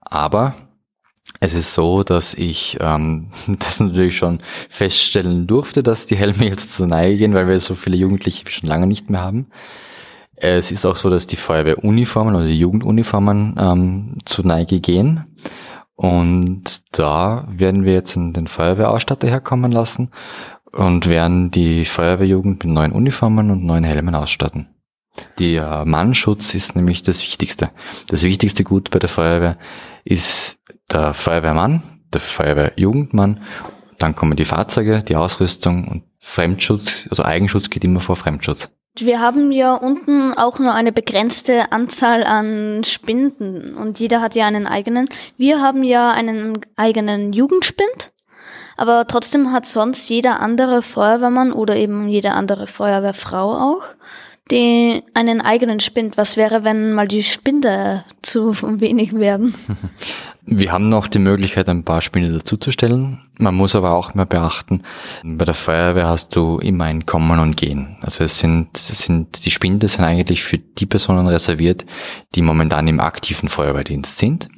Aber 0.00 0.54
es 1.40 1.52
ist 1.52 1.74
so, 1.74 2.04
dass 2.04 2.32
ich 2.32 2.78
ähm, 2.80 3.28
das 3.58 3.80
natürlich 3.80 4.16
schon 4.16 4.40
feststellen 4.70 5.46
durfte, 5.46 5.82
dass 5.82 6.06
die 6.06 6.16
Helme 6.16 6.48
jetzt 6.48 6.74
zur 6.74 6.86
Neige 6.86 7.18
gehen, 7.18 7.34
weil 7.34 7.48
wir 7.48 7.60
so 7.60 7.74
viele 7.74 7.98
Jugendliche 7.98 8.50
schon 8.50 8.66
lange 8.66 8.86
nicht 8.86 9.10
mehr 9.10 9.20
haben. 9.20 9.48
Es 10.36 10.72
ist 10.72 10.86
auch 10.86 10.96
so, 10.96 11.10
dass 11.10 11.26
die 11.26 11.36
Feuerwehruniformen 11.36 12.34
oder 12.34 12.46
die 12.46 12.58
Jugenduniformen 12.58 13.56
ähm, 13.58 14.18
zur 14.24 14.46
Neige 14.46 14.80
gehen. 14.80 15.26
Und 15.96 16.82
da 16.92 17.46
werden 17.48 17.84
wir 17.84 17.92
jetzt 17.92 18.16
den 18.16 18.46
Feuerwehrausstatter 18.46 19.28
herkommen 19.28 19.70
lassen 19.70 20.10
und 20.72 21.08
werden 21.08 21.50
die 21.50 21.84
Feuerwehrjugend 21.84 22.64
mit 22.64 22.74
neuen 22.74 22.92
Uniformen 22.92 23.50
und 23.50 23.64
neuen 23.64 23.84
Helmen 23.84 24.14
ausstatten. 24.14 24.68
Der 25.38 25.84
Mannschutz 25.84 26.54
ist 26.54 26.74
nämlich 26.74 27.02
das 27.02 27.22
Wichtigste. 27.22 27.70
Das 28.08 28.24
wichtigste 28.24 28.64
Gut 28.64 28.90
bei 28.90 28.98
der 28.98 29.08
Feuerwehr 29.08 29.58
ist 30.04 30.58
der 30.90 31.14
Feuerwehrmann, 31.14 31.82
der 32.12 32.20
Feuerwehrjugendmann, 32.20 33.40
dann 33.98 34.16
kommen 34.16 34.36
die 34.36 34.44
Fahrzeuge, 34.44 35.02
die 35.02 35.16
Ausrüstung 35.16 35.86
und 35.86 36.04
Fremdschutz, 36.18 37.06
also 37.10 37.24
Eigenschutz 37.24 37.70
geht 37.70 37.84
immer 37.84 38.00
vor 38.00 38.16
Fremdschutz. 38.16 38.70
Wir 38.96 39.20
haben 39.20 39.50
ja 39.50 39.74
unten 39.74 40.34
auch 40.34 40.60
nur 40.60 40.72
eine 40.72 40.92
begrenzte 40.92 41.72
Anzahl 41.72 42.22
an 42.22 42.84
Spinden 42.84 43.74
und 43.74 43.98
jeder 43.98 44.20
hat 44.20 44.36
ja 44.36 44.46
einen 44.46 44.68
eigenen. 44.68 45.08
Wir 45.36 45.60
haben 45.60 45.82
ja 45.82 46.12
einen 46.12 46.60
eigenen 46.76 47.32
Jugendspind, 47.32 48.12
aber 48.76 49.08
trotzdem 49.08 49.50
hat 49.50 49.66
sonst 49.66 50.08
jeder 50.08 50.38
andere 50.38 50.80
Feuerwehrmann 50.80 51.52
oder 51.52 51.74
eben 51.76 52.06
jede 52.08 52.32
andere 52.32 52.68
Feuerwehrfrau 52.68 53.56
auch 53.56 53.82
die 54.50 55.02
einen 55.14 55.40
eigenen 55.40 55.80
Spind. 55.80 56.16
Was 56.16 56.36
wäre, 56.36 56.64
wenn 56.64 56.92
mal 56.92 57.08
die 57.08 57.22
Spinde 57.22 58.04
zu 58.22 58.54
wenig 58.80 59.14
werden? 59.14 59.54
Wir 60.46 60.72
haben 60.72 60.90
noch 60.90 61.08
die 61.08 61.20
Möglichkeit, 61.20 61.70
ein 61.70 61.84
paar 61.84 62.02
Spinde 62.02 62.30
dazuzustellen. 62.30 63.20
Man 63.38 63.54
muss 63.54 63.74
aber 63.74 63.94
auch 63.94 64.14
immer 64.14 64.26
beachten, 64.26 64.82
bei 65.24 65.46
der 65.46 65.54
Feuerwehr 65.54 66.06
hast 66.06 66.36
du 66.36 66.58
immer 66.58 66.84
ein 66.84 67.06
Kommen 67.06 67.40
und 67.40 67.56
Gehen. 67.56 67.96
Also 68.02 68.24
es 68.24 68.38
sind, 68.38 68.76
es 68.76 68.88
sind 68.98 69.46
die 69.46 69.50
Spinde 69.50 69.88
sind 69.88 70.04
eigentlich 70.04 70.44
für 70.44 70.58
die 70.58 70.84
Personen 70.84 71.26
reserviert, 71.26 71.86
die 72.34 72.42
momentan 72.42 72.86
im 72.88 73.00
aktiven 73.00 73.48
Feuerwehrdienst 73.48 74.18
sind. 74.18 74.48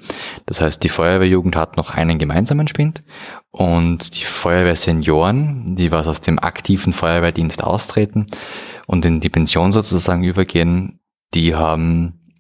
Das 0.45 0.61
heißt, 0.61 0.83
die 0.83 0.89
Feuerwehrjugend 0.89 1.55
hat 1.55 1.77
noch 1.77 1.91
einen 1.91 2.19
gemeinsamen 2.19 2.67
Spind 2.67 3.05
und 3.53 4.17
die 4.17 4.25
Feuerwehrsenioren, 4.25 5.77
die 5.77 5.93
was 5.93 6.09
aus 6.09 6.21
dem 6.21 6.41
aktiven 6.41 6.95
Feuerwehrdienst 6.95 7.63
austreten 7.63 8.27
und 8.87 9.05
in 9.05 9.21
die 9.21 9.29
Pension 9.29 9.73
sozusagen 9.73 10.25
übergehen, 10.25 11.01
die 11.35 11.55
haben 11.55 12.33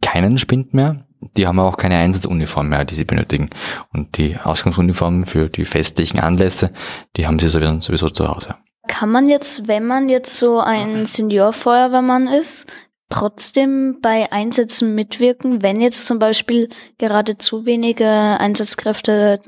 keinen 0.00 0.38
Spind 0.38 0.74
mehr 0.74 1.08
die 1.36 1.46
haben 1.46 1.58
auch 1.58 1.76
keine 1.76 1.96
Einsatzuniform 1.96 2.68
mehr, 2.68 2.84
die 2.84 2.94
sie 2.94 3.04
benötigen. 3.04 3.50
Und 3.92 4.16
die 4.16 4.36
Ausgangsuniformen 4.36 5.24
für 5.24 5.48
die 5.48 5.64
festlichen 5.64 6.20
Anlässe, 6.20 6.72
die 7.16 7.26
haben 7.26 7.38
sie 7.38 7.48
sowieso 7.48 8.10
zu 8.10 8.28
Hause. 8.28 8.54
Kann 8.86 9.10
man 9.10 9.28
jetzt, 9.28 9.68
wenn 9.68 9.86
man 9.86 10.08
jetzt 10.08 10.36
so 10.38 10.60
ein 10.60 11.06
Seniorfeuerwehrmann 11.06 12.26
ist, 12.26 12.66
trotzdem 13.10 13.98
bei 14.00 14.30
Einsätzen 14.32 14.94
mitwirken, 14.94 15.62
wenn 15.62 15.80
jetzt 15.80 16.06
zum 16.06 16.18
Beispiel 16.18 16.68
gerade 16.98 17.38
zu 17.38 17.66
wenige 17.66 18.08
Einsatzkräfte 18.08 19.40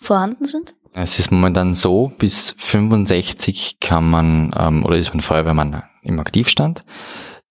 vorhanden 0.00 0.44
sind? 0.44 0.74
Es 0.92 1.18
ist 1.18 1.32
momentan 1.32 1.74
so, 1.74 2.12
bis 2.18 2.54
65 2.58 3.78
kann 3.80 4.08
man, 4.08 4.54
ähm, 4.56 4.84
oder 4.84 4.96
ist 4.96 5.12
man 5.12 5.22
Feuerwehrmann 5.22 5.82
im 6.04 6.20
Aktivstand. 6.20 6.84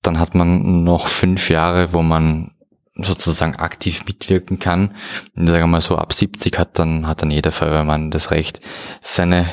Dann 0.01 0.19
hat 0.19 0.35
man 0.35 0.83
noch 0.83 1.07
fünf 1.07 1.49
Jahre, 1.49 1.93
wo 1.93 2.01
man 2.01 2.51
sozusagen 2.95 3.55
aktiv 3.55 4.05
mitwirken 4.05 4.59
kann. 4.59 4.95
Und 5.35 5.47
sagen 5.47 5.63
wir 5.63 5.67
mal 5.67 5.81
so, 5.81 5.97
ab 5.97 6.13
70 6.13 6.57
hat 6.59 6.77
dann, 6.79 7.07
hat 7.07 7.21
dann 7.21 7.31
jeder 7.31 7.51
Feuerwehrmann 7.51 8.11
das 8.11 8.31
Recht, 8.31 8.61
seine 9.01 9.47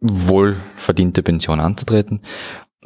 wohlverdiente 0.00 1.22
Pension 1.22 1.60
anzutreten. 1.60 2.22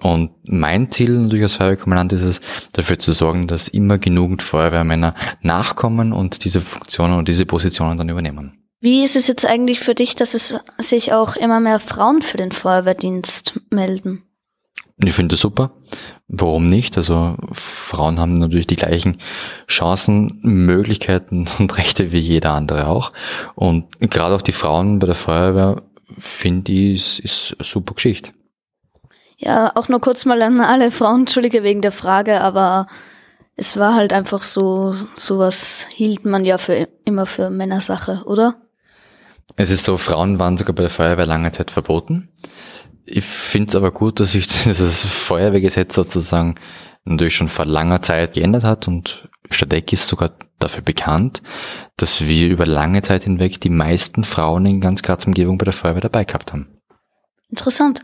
Und 0.00 0.30
mein 0.44 0.92
Ziel 0.92 1.10
natürlich 1.10 1.42
als 1.42 1.54
Feuerwehrkommandant 1.54 2.12
ist 2.12 2.22
es, 2.22 2.40
dafür 2.72 2.98
zu 2.98 3.12
sorgen, 3.12 3.48
dass 3.48 3.66
immer 3.66 3.98
genügend 3.98 4.42
Feuerwehrmänner 4.42 5.14
nachkommen 5.42 6.12
und 6.12 6.44
diese 6.44 6.60
Funktionen 6.60 7.18
und 7.18 7.26
diese 7.26 7.46
Positionen 7.46 7.98
dann 7.98 8.08
übernehmen. 8.08 8.58
Wie 8.80 9.02
ist 9.02 9.16
es 9.16 9.26
jetzt 9.26 9.44
eigentlich 9.44 9.80
für 9.80 9.96
dich, 9.96 10.14
dass 10.14 10.34
es 10.34 10.54
sich 10.78 11.12
auch 11.12 11.34
immer 11.34 11.58
mehr 11.58 11.80
Frauen 11.80 12.22
für 12.22 12.36
den 12.36 12.52
Feuerwehrdienst 12.52 13.60
melden? 13.70 14.22
Ich 15.04 15.14
finde 15.14 15.34
das 15.34 15.40
super. 15.40 15.70
Warum 16.26 16.66
nicht? 16.66 16.96
Also 16.96 17.36
Frauen 17.52 18.18
haben 18.18 18.34
natürlich 18.34 18.66
die 18.66 18.76
gleichen 18.76 19.18
Chancen, 19.68 20.40
Möglichkeiten 20.42 21.46
und 21.58 21.76
Rechte 21.78 22.12
wie 22.12 22.18
jeder 22.18 22.52
andere 22.52 22.88
auch. 22.88 23.12
Und 23.54 23.86
gerade 24.00 24.34
auch 24.34 24.42
die 24.42 24.52
Frauen 24.52 24.98
bei 24.98 25.06
der 25.06 25.14
Feuerwehr 25.14 25.82
finde 26.16 26.72
ich, 26.72 26.94
ist, 26.94 27.20
ist 27.20 27.54
eine 27.58 27.64
super 27.64 27.94
Geschichte. 27.94 28.32
Ja, 29.36 29.70
auch 29.76 29.88
nur 29.88 30.00
kurz 30.00 30.24
mal 30.24 30.42
an 30.42 30.60
alle 30.60 30.90
Frauen, 30.90 31.20
entschuldige 31.20 31.62
wegen 31.62 31.80
der 31.80 31.92
Frage, 31.92 32.40
aber 32.40 32.88
es 33.54 33.76
war 33.76 33.94
halt 33.94 34.12
einfach 34.12 34.42
so, 34.42 34.94
sowas 35.14 35.86
hielt 35.92 36.24
man 36.24 36.44
ja 36.44 36.58
für 36.58 36.88
immer 37.04 37.24
für 37.24 37.48
Männersache, 37.48 38.22
oder? 38.24 38.56
Es 39.56 39.70
ist 39.70 39.84
so, 39.84 39.96
Frauen 39.96 40.38
waren 40.38 40.56
sogar 40.56 40.74
bei 40.74 40.82
der 40.82 40.90
Feuerwehr 40.90 41.26
lange 41.26 41.52
Zeit 41.52 41.70
verboten. 41.70 42.28
Ich 43.10 43.24
finde 43.24 43.68
es 43.68 43.76
aber 43.76 43.90
gut, 43.90 44.20
dass 44.20 44.32
sich 44.32 44.46
dieses 44.64 45.04
Feuerwehrgesetz 45.04 45.94
sozusagen 45.94 46.56
natürlich 47.04 47.36
schon 47.36 47.48
vor 47.48 47.64
langer 47.64 48.02
Zeit 48.02 48.34
geändert 48.34 48.64
hat 48.64 48.86
und 48.86 49.28
Stadeck 49.50 49.92
ist 49.92 50.06
sogar 50.06 50.32
dafür 50.58 50.82
bekannt, 50.82 51.42
dass 51.96 52.26
wir 52.26 52.48
über 52.48 52.66
lange 52.66 53.00
Zeit 53.02 53.24
hinweg 53.24 53.60
die 53.60 53.70
meisten 53.70 54.24
Frauen 54.24 54.66
in 54.66 54.80
ganz 54.80 55.02
Graz 55.02 55.26
Umgebung 55.26 55.56
bei 55.56 55.64
der 55.64 55.72
Feuerwehr 55.72 56.02
dabei 56.02 56.24
gehabt 56.24 56.52
haben. 56.52 56.68
Interessant. 57.48 58.02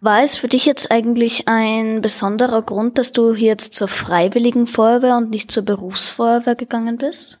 War 0.00 0.22
es 0.22 0.36
für 0.36 0.48
dich 0.48 0.64
jetzt 0.64 0.90
eigentlich 0.90 1.48
ein 1.48 2.00
besonderer 2.00 2.62
Grund, 2.62 2.98
dass 2.98 3.12
du 3.12 3.34
jetzt 3.34 3.74
zur 3.74 3.88
freiwilligen 3.88 4.66
Feuerwehr 4.66 5.16
und 5.16 5.30
nicht 5.30 5.50
zur 5.50 5.64
Berufsfeuerwehr 5.64 6.54
gegangen 6.54 6.96
bist? 6.96 7.40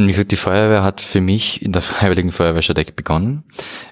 Wie 0.00 0.06
gesagt, 0.06 0.30
die 0.30 0.36
Feuerwehr 0.36 0.84
hat 0.84 1.00
für 1.00 1.20
mich 1.20 1.60
in 1.60 1.72
der 1.72 1.82
Freiwilligen 1.82 2.30
Feuerwehr 2.30 2.62
Stadeck 2.62 2.94
begonnen. 2.94 3.44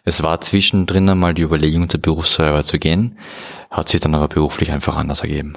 Es 0.05 0.23
war 0.23 0.41
zwischendrin 0.41 1.09
einmal 1.09 1.35
die 1.35 1.43
Überlegung, 1.43 1.89
zur 1.89 2.01
Berufsfeuerwehr 2.01 2.63
zu 2.63 2.79
gehen, 2.79 3.19
hat 3.71 3.89
sich 3.89 4.01
dann 4.01 4.15
aber 4.15 4.29
beruflich 4.29 4.71
einfach 4.71 4.95
anders 4.95 5.23
ergeben. 5.23 5.55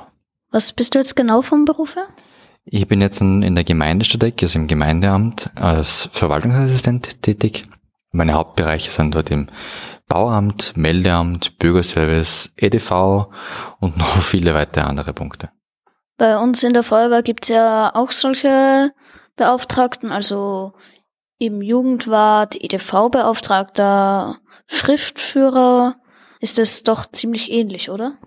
Was 0.52 0.74
bist 0.74 0.96
du 0.96 1.00
jetzt 1.00 1.16
genau 1.16 1.44
vom 1.44 1.66
Beruf 1.66 1.96
her? 1.96 2.08
Ich 2.66 2.88
bin 2.88 3.00
jetzt 3.00 3.22
in 3.22 3.54
der 3.56 3.64
Gemeinde 3.64 4.06
Stadeck, 4.06 4.42
also 4.42 4.58
im 4.58 4.68
Gemeindeamt, 4.68 5.52
als 5.56 6.10
Verwaltungsassistent 6.12 7.22
tätig. 7.22 7.68
Meine 8.12 8.34
Hauptbereiche 8.34 8.90
sind 8.90 9.14
dort 9.14 9.30
im 9.30 9.50
Bauamt, 10.08 10.76
Meldeamt, 10.76 11.60
Bürgerservice, 11.60 12.52
EDV 12.58 13.28
und 13.80 13.98
noch 14.00 14.22
viele 14.22 14.56
weitere 14.56 14.86
andere 14.86 15.14
Punkte. 15.14 15.50
Bei 16.18 16.38
uns 16.38 16.64
in 16.64 16.74
der 16.74 16.84
Feuerwehr 16.84 17.22
gibt's 17.22 17.50
ja 17.50 17.94
auch 17.94 18.12
solche 18.12 18.92
Beauftragten, 19.40 20.12
also 20.12 20.74
im 21.40 21.62
Jugendwart, 21.62 22.56
EDV-Beauftragter, 22.62 24.38
Schriftführer, 24.68 25.96
ist 26.42 26.58
das 26.58 26.84
doch 26.84 27.06
ziemlich 27.12 27.50
ähnlich, 27.50 27.90
oder? 27.90 28.18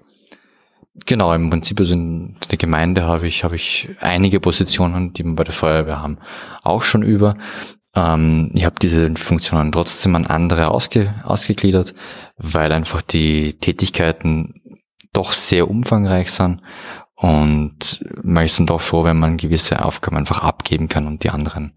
Genau, 1.06 1.32
im 1.32 1.50
Prinzip 1.50 1.78
also 1.80 1.94
in 1.94 2.36
der 2.50 2.58
Gemeinde 2.58 3.04
habe 3.04 3.26
ich, 3.26 3.44
habe 3.44 3.56
ich 3.56 3.88
einige 4.00 4.40
Positionen, 4.40 5.12
die 5.12 5.24
wir 5.24 5.34
bei 5.34 5.44
der 5.44 5.54
Feuerwehr 5.54 6.00
haben, 6.02 6.18
auch 6.62 6.82
schon 6.82 7.02
über. 7.02 7.36
Ähm, 7.94 8.50
ich 8.54 8.64
habe 8.64 8.76
diese 8.80 9.14
Funktionen 9.14 9.72
trotzdem 9.72 10.16
an 10.16 10.26
andere 10.26 10.68
ausge, 10.68 11.14
ausgegliedert, 11.24 11.94
weil 12.36 12.72
einfach 12.72 13.02
die 13.02 13.54
Tätigkeiten 13.54 14.80
doch 15.12 15.32
sehr 15.32 15.68
umfangreich 15.68 16.32
sind 16.32 16.62
und 17.22 18.04
man 18.22 18.44
ist 18.44 18.58
dann 18.58 18.66
doch 18.66 18.80
froh, 18.80 19.04
wenn 19.04 19.18
man 19.18 19.36
gewisse 19.36 19.84
Aufgaben 19.84 20.16
einfach 20.16 20.42
abgeben 20.42 20.88
kann 20.88 21.06
und 21.06 21.22
die 21.22 21.30
anderen 21.30 21.72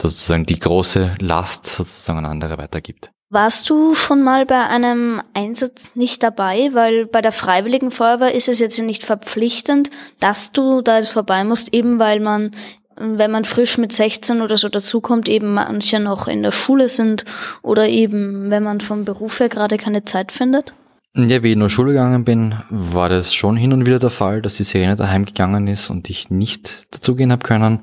sozusagen 0.00 0.46
die 0.46 0.60
große 0.60 1.16
Last 1.20 1.66
sozusagen 1.66 2.20
an 2.20 2.26
andere 2.26 2.58
weitergibt. 2.58 3.10
Warst 3.28 3.68
du 3.68 3.96
schon 3.96 4.22
mal 4.22 4.46
bei 4.46 4.68
einem 4.68 5.20
Einsatz 5.34 5.96
nicht 5.96 6.22
dabei? 6.22 6.70
Weil 6.74 7.06
bei 7.06 7.20
der 7.20 7.32
Freiwilligen 7.32 7.90
Feuerwehr 7.90 8.34
ist 8.34 8.48
es 8.48 8.60
jetzt 8.60 8.78
nicht 8.80 9.04
verpflichtend, 9.04 9.90
dass 10.20 10.52
du 10.52 10.80
da 10.80 10.98
jetzt 10.98 11.10
vorbei 11.10 11.42
musst, 11.42 11.74
eben 11.74 11.98
weil 11.98 12.20
man, 12.20 12.52
wenn 12.96 13.32
man 13.32 13.44
frisch 13.44 13.78
mit 13.78 13.92
16 13.92 14.40
oder 14.40 14.56
so 14.56 14.68
dazukommt, 14.68 15.28
eben 15.28 15.54
manche 15.54 15.98
noch 15.98 16.28
in 16.28 16.44
der 16.44 16.52
Schule 16.52 16.88
sind 16.88 17.24
oder 17.62 17.88
eben, 17.88 18.48
wenn 18.48 18.62
man 18.62 18.80
vom 18.80 19.04
Beruf 19.04 19.40
her 19.40 19.48
gerade 19.48 19.76
keine 19.76 20.04
Zeit 20.04 20.30
findet? 20.30 20.72
Ja, 21.20 21.42
wie 21.42 21.48
ich 21.48 21.54
in 21.54 21.60
der 21.60 21.68
Schule 21.68 21.90
gegangen 21.90 22.22
bin, 22.22 22.54
war 22.70 23.08
das 23.08 23.34
schon 23.34 23.56
hin 23.56 23.72
und 23.72 23.86
wieder 23.86 23.98
der 23.98 24.08
Fall, 24.08 24.40
dass 24.40 24.56
die 24.56 24.62
Sirene 24.62 24.94
daheim 24.94 25.24
gegangen 25.24 25.66
ist 25.66 25.90
und 25.90 26.08
ich 26.10 26.30
nicht 26.30 26.94
dazugehen 26.94 27.32
habe 27.32 27.42
können. 27.42 27.80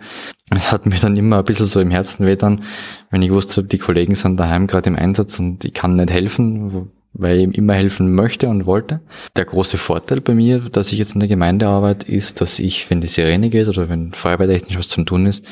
Es 0.56 0.72
hat 0.72 0.86
mir 0.86 0.98
dann 1.00 1.18
immer 1.18 1.40
ein 1.40 1.44
bisschen 1.44 1.66
so 1.66 1.82
im 1.82 1.92
Herzen 1.92 2.26
weh 2.26 2.38
dann, 2.38 2.64
wenn 3.12 3.22
ich 3.22 3.32
wusste, 3.32 3.62
die 3.62 3.78
Kollegen 3.78 4.16
sind 4.16 4.38
daheim 4.38 4.68
gerade 4.68 4.90
im 4.90 4.96
Einsatz 4.96 5.38
und 5.38 5.66
ich 5.66 5.74
kann 5.74 5.96
nicht 5.96 6.12
helfen, 6.12 6.92
weil 7.12 7.40
ich 7.40 7.44
ihm 7.44 7.52
immer 7.52 7.74
helfen 7.74 8.16
möchte 8.16 8.48
und 8.48 8.66
wollte. 8.66 9.02
Der 9.36 9.44
große 9.44 9.78
Vorteil 9.78 10.22
bei 10.22 10.34
mir, 10.34 10.60
dass 10.60 10.94
ich 10.94 10.98
jetzt 10.98 11.16
in 11.16 11.20
der 11.20 11.28
Gemeinde 11.28 11.68
arbeite, 11.68 12.10
ist, 12.10 12.40
dass 12.40 12.60
ich, 12.60 12.90
wenn 12.90 13.02
die 13.02 13.08
Sirene 13.08 13.50
geht 13.50 13.68
oder 13.68 13.90
wenn 13.90 14.14
feuerwehrtechnisch 14.14 14.78
was 14.78 14.88
zum 14.88 15.06
tun 15.06 15.26
ist, 15.26 15.44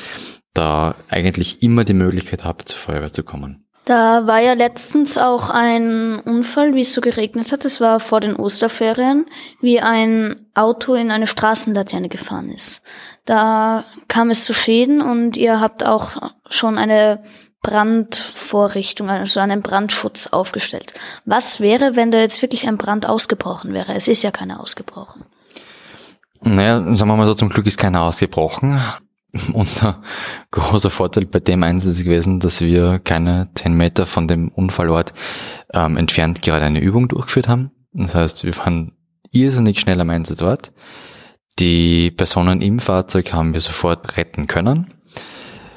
da 0.54 0.94
eigentlich 1.10 1.62
immer 1.62 1.84
die 1.84 1.92
Möglichkeit 1.92 2.44
habe, 2.44 2.64
zur 2.64 2.78
Feuerwehr 2.78 3.12
zu 3.12 3.24
kommen. 3.24 3.66
Da 3.84 4.26
war 4.26 4.40
ja 4.40 4.54
letztens 4.54 5.18
auch 5.18 5.50
ein 5.50 6.18
Unfall, 6.18 6.74
wie 6.74 6.80
es 6.80 6.94
so 6.94 7.02
geregnet 7.02 7.52
hat. 7.52 7.66
Das 7.66 7.82
war 7.82 8.00
vor 8.00 8.20
den 8.20 8.34
Osterferien, 8.34 9.26
wie 9.60 9.80
ein 9.80 10.46
Auto 10.54 10.94
in 10.94 11.10
eine 11.10 11.26
Straßenlaterne 11.26 12.08
gefahren 12.08 12.48
ist. 12.48 12.82
Da 13.26 13.84
kam 14.08 14.30
es 14.30 14.44
zu 14.44 14.54
Schäden 14.54 15.02
und 15.02 15.36
ihr 15.36 15.60
habt 15.60 15.84
auch 15.84 16.32
schon 16.48 16.78
eine 16.78 17.24
Brandvorrichtung, 17.62 19.10
also 19.10 19.40
einen 19.40 19.62
Brandschutz 19.62 20.28
aufgestellt. 20.28 20.94
Was 21.26 21.60
wäre, 21.60 21.96
wenn 21.96 22.10
da 22.10 22.18
jetzt 22.18 22.40
wirklich 22.40 22.66
ein 22.66 22.78
Brand 22.78 23.06
ausgebrochen 23.06 23.74
wäre? 23.74 23.94
Es 23.94 24.08
ist 24.08 24.22
ja 24.22 24.30
keiner 24.30 24.60
ausgebrochen. 24.60 25.24
Naja, 26.40 26.78
sagen 26.94 27.10
wir 27.10 27.16
mal 27.16 27.26
so, 27.26 27.34
zum 27.34 27.48
Glück 27.48 27.66
ist 27.66 27.78
keiner 27.78 28.02
ausgebrochen. 28.02 28.80
unser 29.52 30.02
großer 30.50 30.90
Vorteil 30.90 31.26
bei 31.26 31.40
dem 31.40 31.62
Einsatz 31.62 31.98
ist 31.98 32.04
gewesen, 32.04 32.40
dass 32.40 32.60
wir 32.60 32.98
keine 32.98 33.48
zehn 33.54 33.74
Meter 33.74 34.06
von 34.06 34.28
dem 34.28 34.48
Unfallort 34.48 35.12
ähm, 35.72 35.96
entfernt 35.96 36.42
gerade 36.42 36.64
eine 36.64 36.80
Übung 36.80 37.08
durchgeführt 37.08 37.48
haben. 37.48 37.70
Das 37.92 38.14
heißt, 38.14 38.44
wir 38.44 38.56
waren 38.58 38.92
irrsinnig 39.32 39.80
schnell 39.80 40.00
am 40.00 40.10
Einsatzort. 40.10 40.72
Die 41.58 42.10
Personen 42.10 42.60
im 42.60 42.78
Fahrzeug 42.78 43.32
haben 43.32 43.54
wir 43.54 43.60
sofort 43.60 44.16
retten 44.16 44.46
können. 44.46 44.92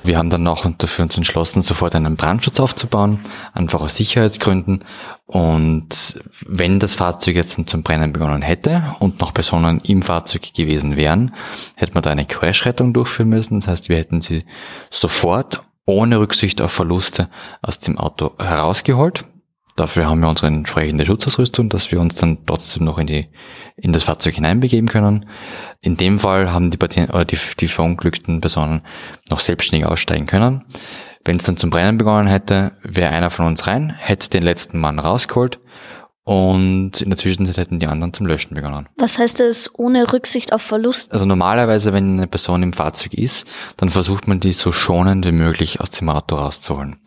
Wir 0.07 0.17
haben 0.17 0.29
dann 0.29 0.47
auch 0.47 0.65
dafür 0.77 1.03
uns 1.03 1.17
entschlossen, 1.17 1.61
sofort 1.61 1.93
einen 1.93 2.15
Brandschutz 2.15 2.59
aufzubauen, 2.59 3.19
einfach 3.53 3.81
aus 3.81 3.97
Sicherheitsgründen. 3.97 4.83
Und 5.25 6.19
wenn 6.47 6.79
das 6.79 6.95
Fahrzeug 6.95 7.35
jetzt 7.35 7.61
zum 7.69 7.83
Brennen 7.83 8.13
begonnen 8.13 8.41
hätte 8.41 8.95
und 8.99 9.19
noch 9.19 9.33
Personen 9.33 9.81
im 9.81 10.01
Fahrzeug 10.01 10.53
gewesen 10.53 10.95
wären, 10.95 11.35
hätte 11.75 11.93
man 11.93 12.03
da 12.03 12.09
eine 12.09 12.25
Crashrettung 12.25 12.93
durchführen 12.93 13.29
müssen. 13.29 13.59
Das 13.59 13.67
heißt, 13.67 13.89
wir 13.89 13.97
hätten 13.97 14.21
sie 14.21 14.45
sofort 14.89 15.61
ohne 15.85 16.19
Rücksicht 16.19 16.61
auf 16.61 16.71
Verluste 16.71 17.29
aus 17.61 17.79
dem 17.79 17.97
Auto 17.97 18.33
herausgeholt. 18.39 19.25
Dafür 19.77 20.07
haben 20.07 20.21
wir 20.21 20.27
unsere 20.27 20.47
entsprechende 20.47 21.05
Schutzausrüstung, 21.05 21.69
dass 21.69 21.91
wir 21.91 22.01
uns 22.01 22.15
dann 22.15 22.39
trotzdem 22.47 22.83
noch 22.83 22.97
in 22.97 23.05
die, 23.05 23.29
in 23.75 23.93
das 23.93 24.03
Fahrzeug 24.03 24.33
hineinbegeben 24.33 24.89
können. 24.89 25.29
In 25.81 25.97
dem 25.97 26.17
Fall 26.17 26.51
haben 26.51 26.71
die 26.71 26.77
Patienten, 26.77 27.13
oder 27.13 27.25
die, 27.25 27.37
die 27.59 27.67
verunglückten 27.67 28.41
Personen 28.41 28.81
noch 29.29 29.39
selbstständig 29.39 29.87
aussteigen 29.87 30.25
können. 30.25 30.65
Wenn 31.23 31.37
es 31.37 31.43
dann 31.43 31.57
zum 31.57 31.69
Brennen 31.69 31.99
begonnen 31.99 32.27
hätte, 32.27 32.71
wäre 32.81 33.11
einer 33.11 33.29
von 33.29 33.45
uns 33.45 33.67
rein, 33.67 33.93
hätte 33.95 34.31
den 34.31 34.41
letzten 34.41 34.79
Mann 34.79 34.97
rausgeholt 34.97 35.59
und 36.23 36.99
in 36.99 37.09
der 37.09 37.17
Zwischenzeit 37.17 37.57
hätten 37.57 37.77
die 37.77 37.85
anderen 37.85 38.13
zum 38.13 38.25
Löschen 38.25 38.55
begonnen. 38.55 38.89
Was 38.97 39.19
heißt 39.19 39.39
das 39.39 39.69
ohne 39.77 40.11
Rücksicht 40.11 40.53
auf 40.53 40.63
Verlust? 40.63 41.13
Also 41.13 41.25
normalerweise, 41.25 41.93
wenn 41.93 42.17
eine 42.17 42.27
Person 42.27 42.63
im 42.63 42.73
Fahrzeug 42.73 43.13
ist, 43.13 43.45
dann 43.77 43.89
versucht 43.89 44.27
man 44.27 44.39
die 44.39 44.53
so 44.53 44.71
schonend 44.71 45.25
wie 45.25 45.31
möglich 45.31 45.79
aus 45.79 45.91
dem 45.91 46.09
Auto 46.09 46.35
rauszuholen. 46.35 46.97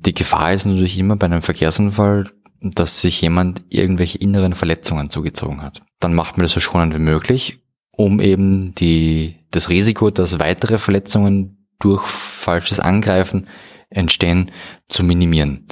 Die 0.00 0.14
Gefahr 0.14 0.54
ist 0.54 0.64
natürlich 0.64 0.98
immer 0.98 1.16
bei 1.16 1.26
einem 1.26 1.42
Verkehrsunfall, 1.42 2.30
dass 2.62 3.02
sich 3.02 3.20
jemand 3.20 3.62
irgendwelche 3.68 4.18
inneren 4.18 4.54
Verletzungen 4.54 5.10
zugezogen 5.10 5.62
hat. 5.62 5.82
Dann 5.98 6.14
macht 6.14 6.36
man 6.36 6.44
das 6.44 6.52
so 6.52 6.60
schonend 6.60 6.94
wie 6.94 7.00
möglich, 7.00 7.58
um 7.92 8.18
eben 8.20 8.74
die, 8.74 9.36
das 9.50 9.68
Risiko, 9.68 10.10
dass 10.10 10.38
weitere 10.38 10.78
Verletzungen 10.78 11.66
durch 11.78 12.06
falsches 12.06 12.80
Angreifen 12.80 13.46
entstehen, 13.90 14.50
zu 14.88 15.02
minimieren. 15.02 15.66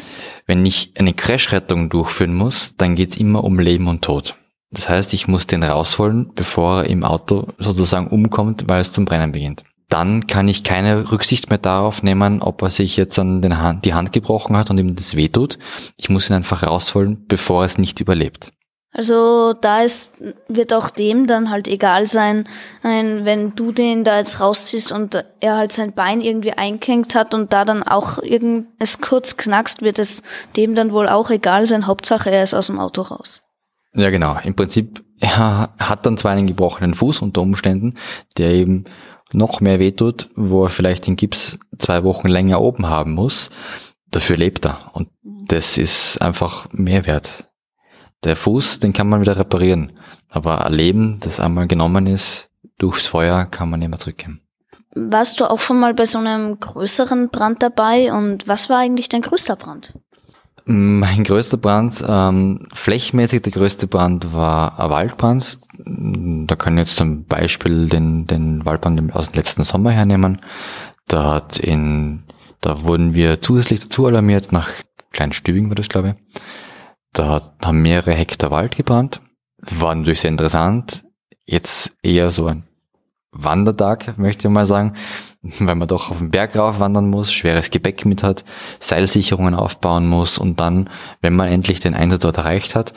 Wenn 0.46 0.66
ich 0.66 0.92
eine 0.98 1.14
Crashrettung 1.14 1.88
durchführen 1.88 2.34
muss, 2.34 2.76
dann 2.76 2.96
geht 2.96 3.10
es 3.10 3.16
immer 3.16 3.44
um 3.44 3.58
Leben 3.58 3.86
und 3.86 4.02
Tod. 4.02 4.36
Das 4.70 4.90
heißt, 4.90 5.14
ich 5.14 5.26
muss 5.26 5.46
den 5.46 5.62
rausholen, 5.62 6.32
bevor 6.34 6.82
er 6.82 6.90
im 6.90 7.02
Auto 7.02 7.48
sozusagen 7.58 8.08
umkommt, 8.08 8.64
weil 8.68 8.82
es 8.82 8.92
zum 8.92 9.06
Brennen 9.06 9.32
beginnt 9.32 9.64
dann 9.88 10.26
kann 10.26 10.48
ich 10.48 10.64
keine 10.64 11.10
Rücksicht 11.10 11.48
mehr 11.48 11.58
darauf 11.58 12.02
nehmen, 12.02 12.42
ob 12.42 12.62
er 12.62 12.70
sich 12.70 12.96
jetzt 12.96 13.18
an 13.18 13.40
den 13.40 13.58
Hand, 13.58 13.84
die 13.84 13.94
Hand 13.94 14.12
gebrochen 14.12 14.56
hat 14.56 14.70
und 14.70 14.78
ihm 14.78 14.96
das 14.96 15.16
wehtut. 15.16 15.58
Ich 15.96 16.10
muss 16.10 16.28
ihn 16.28 16.34
einfach 16.34 16.62
rausholen, 16.62 17.26
bevor 17.26 17.62
er 17.62 17.66
es 17.66 17.78
nicht 17.78 18.00
überlebt. 18.00 18.52
Also 18.92 19.52
da 19.52 19.82
ist, 19.82 20.12
wird 20.48 20.72
auch 20.72 20.90
dem 20.90 21.26
dann 21.26 21.50
halt 21.50 21.68
egal 21.68 22.06
sein, 22.06 22.48
wenn 22.82 23.54
du 23.54 23.70
den 23.70 24.02
da 24.02 24.18
jetzt 24.18 24.40
rausziehst 24.40 24.92
und 24.92 25.24
er 25.40 25.56
halt 25.56 25.72
sein 25.72 25.92
Bein 25.92 26.20
irgendwie 26.20 26.52
einkenkt 26.52 27.14
hat 27.14 27.32
und 27.34 27.52
da 27.52 27.64
dann 27.64 27.82
auch 27.82 28.18
irgend 28.18 28.68
es 28.78 29.00
kurz 29.00 29.36
knackst, 29.36 29.82
wird 29.82 29.98
es 29.98 30.22
dem 30.56 30.74
dann 30.74 30.92
wohl 30.92 31.08
auch 31.08 31.30
egal 31.30 31.66
sein. 31.66 31.86
Hauptsache 31.86 32.30
er 32.30 32.42
ist 32.42 32.54
aus 32.54 32.66
dem 32.66 32.80
Auto 32.80 33.02
raus. 33.02 33.42
Ja, 33.94 34.10
genau. 34.10 34.38
Im 34.42 34.56
Prinzip, 34.56 35.04
er 35.20 35.70
hat 35.78 36.06
dann 36.06 36.16
zwar 36.16 36.32
einen 36.32 36.46
gebrochenen 36.46 36.94
Fuß 36.94 37.22
unter 37.22 37.42
Umständen, 37.42 37.94
der 38.36 38.50
eben 38.50 38.84
noch 39.32 39.60
mehr 39.60 39.78
wehtut, 39.78 40.30
wo 40.34 40.64
er 40.64 40.70
vielleicht 40.70 41.06
den 41.06 41.16
Gips 41.16 41.58
zwei 41.78 42.04
Wochen 42.04 42.28
länger 42.28 42.60
oben 42.60 42.86
haben 42.86 43.12
muss, 43.12 43.50
dafür 44.10 44.36
lebt 44.36 44.66
er. 44.66 44.90
Und 44.94 45.08
das 45.22 45.78
ist 45.78 46.20
einfach 46.22 46.68
Mehrwert. 46.72 47.48
Der 48.24 48.36
Fuß, 48.36 48.80
den 48.80 48.92
kann 48.92 49.08
man 49.08 49.20
wieder 49.20 49.36
reparieren. 49.36 49.92
Aber 50.28 50.66
ein 50.66 50.72
Leben, 50.72 51.20
das 51.20 51.40
einmal 51.40 51.66
genommen 51.66 52.06
ist, 52.06 52.50
durchs 52.78 53.06
Feuer, 53.06 53.44
kann 53.44 53.70
man 53.70 53.80
mehr 53.80 53.98
zurückgeben. 53.98 54.42
Warst 54.94 55.38
du 55.38 55.48
auch 55.48 55.60
schon 55.60 55.78
mal 55.78 55.94
bei 55.94 56.06
so 56.06 56.18
einem 56.18 56.58
größeren 56.58 57.28
Brand 57.28 57.62
dabei 57.62 58.12
und 58.12 58.48
was 58.48 58.68
war 58.68 58.78
eigentlich 58.78 59.08
dein 59.08 59.22
größter 59.22 59.54
Brand? 59.54 59.94
Mein 60.70 61.24
größter 61.24 61.56
Brand, 61.56 62.04
ähm, 62.06 62.68
flächenmäßig 62.74 63.40
der 63.40 63.52
größte 63.52 63.86
Brand 63.86 64.34
war 64.34 64.78
ein 64.78 64.90
Waldbrand. 64.90 65.60
Da 65.78 66.56
kann 66.56 66.74
ich 66.74 66.80
jetzt 66.80 66.96
zum 66.96 67.24
Beispiel 67.24 67.88
den, 67.88 68.26
den 68.26 68.66
Waldbrand 68.66 69.14
aus 69.14 69.30
dem 69.30 69.36
letzten 69.36 69.64
Sommer 69.64 69.92
hernehmen. 69.92 70.42
Da 71.06 71.36
hat 71.36 71.58
in, 71.58 72.24
da 72.60 72.82
wurden 72.82 73.14
wir 73.14 73.40
zusätzlich 73.40 73.80
dazu 73.80 74.04
alarmiert, 74.04 74.52
nach 74.52 74.68
Kleinstübing 75.12 75.70
war 75.70 75.74
das, 75.74 75.88
glaube 75.88 76.08
ich. 76.18 76.42
Da 77.14 77.40
haben 77.64 77.80
mehrere 77.80 78.12
Hektar 78.12 78.50
Wald 78.50 78.76
gebrannt. 78.76 79.22
War 79.62 79.94
natürlich 79.94 80.20
sehr 80.20 80.30
interessant. 80.30 81.02
Jetzt 81.46 81.96
eher 82.02 82.30
so 82.30 82.44
ein 82.44 82.67
Wandertag, 83.30 84.16
möchte 84.18 84.48
ich 84.48 84.54
mal 84.54 84.66
sagen, 84.66 84.94
weil 85.42 85.74
man 85.74 85.88
doch 85.88 86.10
auf 86.10 86.18
den 86.18 86.30
Berg 86.30 86.56
rauf 86.56 86.80
wandern 86.80 87.10
muss, 87.10 87.32
schweres 87.32 87.70
Gepäck 87.70 88.04
mit 88.04 88.22
hat, 88.22 88.44
Seilsicherungen 88.80 89.54
aufbauen 89.54 90.06
muss 90.06 90.38
und 90.38 90.60
dann, 90.60 90.90
wenn 91.20 91.36
man 91.36 91.48
endlich 91.48 91.80
den 91.80 91.94
Einsatzort 91.94 92.38
erreicht 92.38 92.74
hat, 92.74 92.94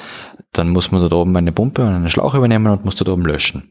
dann 0.53 0.69
muss 0.69 0.91
man 0.91 1.01
dort 1.01 1.13
oben 1.13 1.35
eine 1.35 1.51
Pumpe 1.51 1.81
und 1.81 1.89
einen 1.89 2.09
Schlauch 2.09 2.33
übernehmen 2.33 2.67
und 2.67 2.85
muss 2.85 2.95
dort 2.95 3.09
oben 3.09 3.25
löschen. 3.25 3.69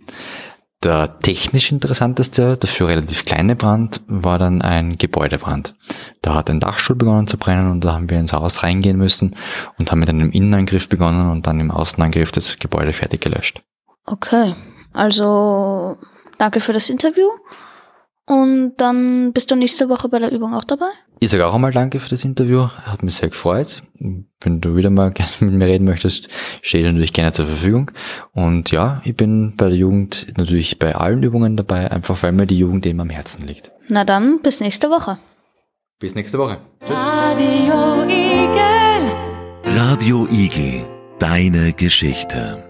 Der 0.83 1.19
technisch 1.21 1.73
interessanteste, 1.73 2.57
dafür 2.57 2.89
relativ 2.89 3.27
kleine 3.27 3.55
Brand, 3.55 4.01
war 4.07 4.39
dann 4.39 4.63
ein 4.63 4.97
Gebäudebrand. 4.97 5.75
Da 6.23 6.35
hat 6.35 6.49
ein 6.49 6.59
Dachstuhl 6.59 6.97
begonnen 6.97 7.27
zu 7.27 7.37
brennen 7.37 7.71
und 7.71 7.85
da 7.85 7.93
haben 7.93 8.09
wir 8.09 8.19
ins 8.19 8.33
Haus 8.33 8.63
reingehen 8.63 8.97
müssen 8.97 9.37
und 9.79 9.91
haben 9.91 10.01
mit 10.01 10.09
einem 10.09 10.31
Innenangriff 10.31 10.89
begonnen 10.89 11.31
und 11.31 11.47
dann 11.47 11.61
im 11.61 11.71
Außenangriff 11.71 12.33
das 12.33 12.59
Gebäude 12.59 12.95
fertig 12.95 13.21
gelöscht. 13.21 13.63
Okay, 14.07 14.55
also 14.95 15.99
danke 16.41 16.61
für 16.61 16.73
das 16.73 16.89
Interview 16.89 17.29
und 18.31 18.75
dann 18.77 19.33
bist 19.33 19.51
du 19.51 19.57
nächste 19.57 19.89
Woche 19.89 20.09
bei 20.09 20.21
der 20.21 20.31
Übung 20.31 20.55
auch 20.55 20.63
dabei? 20.63 20.87
Ich 21.19 21.31
sage 21.31 21.45
auch 21.47 21.55
einmal 21.55 21.73
danke 21.73 21.99
für 21.99 22.09
das 22.11 22.25
Interview. 22.25 22.69
Hat 22.69 23.03
mich 23.03 23.17
sehr 23.17 23.29
gefreut. 23.29 23.83
Wenn 23.99 24.61
du 24.61 24.77
wieder 24.77 24.89
mal 24.89 25.11
gerne 25.13 25.31
mit 25.41 25.55
mir 25.55 25.67
reden 25.67 25.85
möchtest, 25.85 26.29
stehe 26.63 26.85
ich 26.85 26.89
natürlich 26.89 27.13
gerne 27.13 27.33
zur 27.33 27.47
Verfügung. 27.47 27.91
Und 28.33 28.71
ja, 28.71 29.03
ich 29.05 29.17
bin 29.17 29.57
bei 29.57 29.69
der 29.69 29.77
Jugend 29.77 30.29
natürlich 30.39 30.79
bei 30.79 30.95
allen 30.95 31.25
Übungen 31.25 31.57
dabei, 31.57 31.91
einfach 31.91 32.23
weil 32.23 32.31
mir 32.31 32.47
die 32.47 32.59
Jugend 32.59 32.87
eben 32.87 33.01
am 33.01 33.11
Herzen 33.11 33.45
liegt. 33.47 33.73
Na 33.89 34.05
dann, 34.05 34.41
bis 34.43 34.61
nächste 34.61 34.91
Woche. 34.91 35.19
Bis 35.99 36.15
nächste 36.15 36.39
Woche. 36.39 36.59
Radio 36.83 38.05
Igel. 38.05 39.77
Radio 39.77 40.29
Igel. 40.31 40.87
Deine 41.19 41.73
Geschichte. 41.73 42.70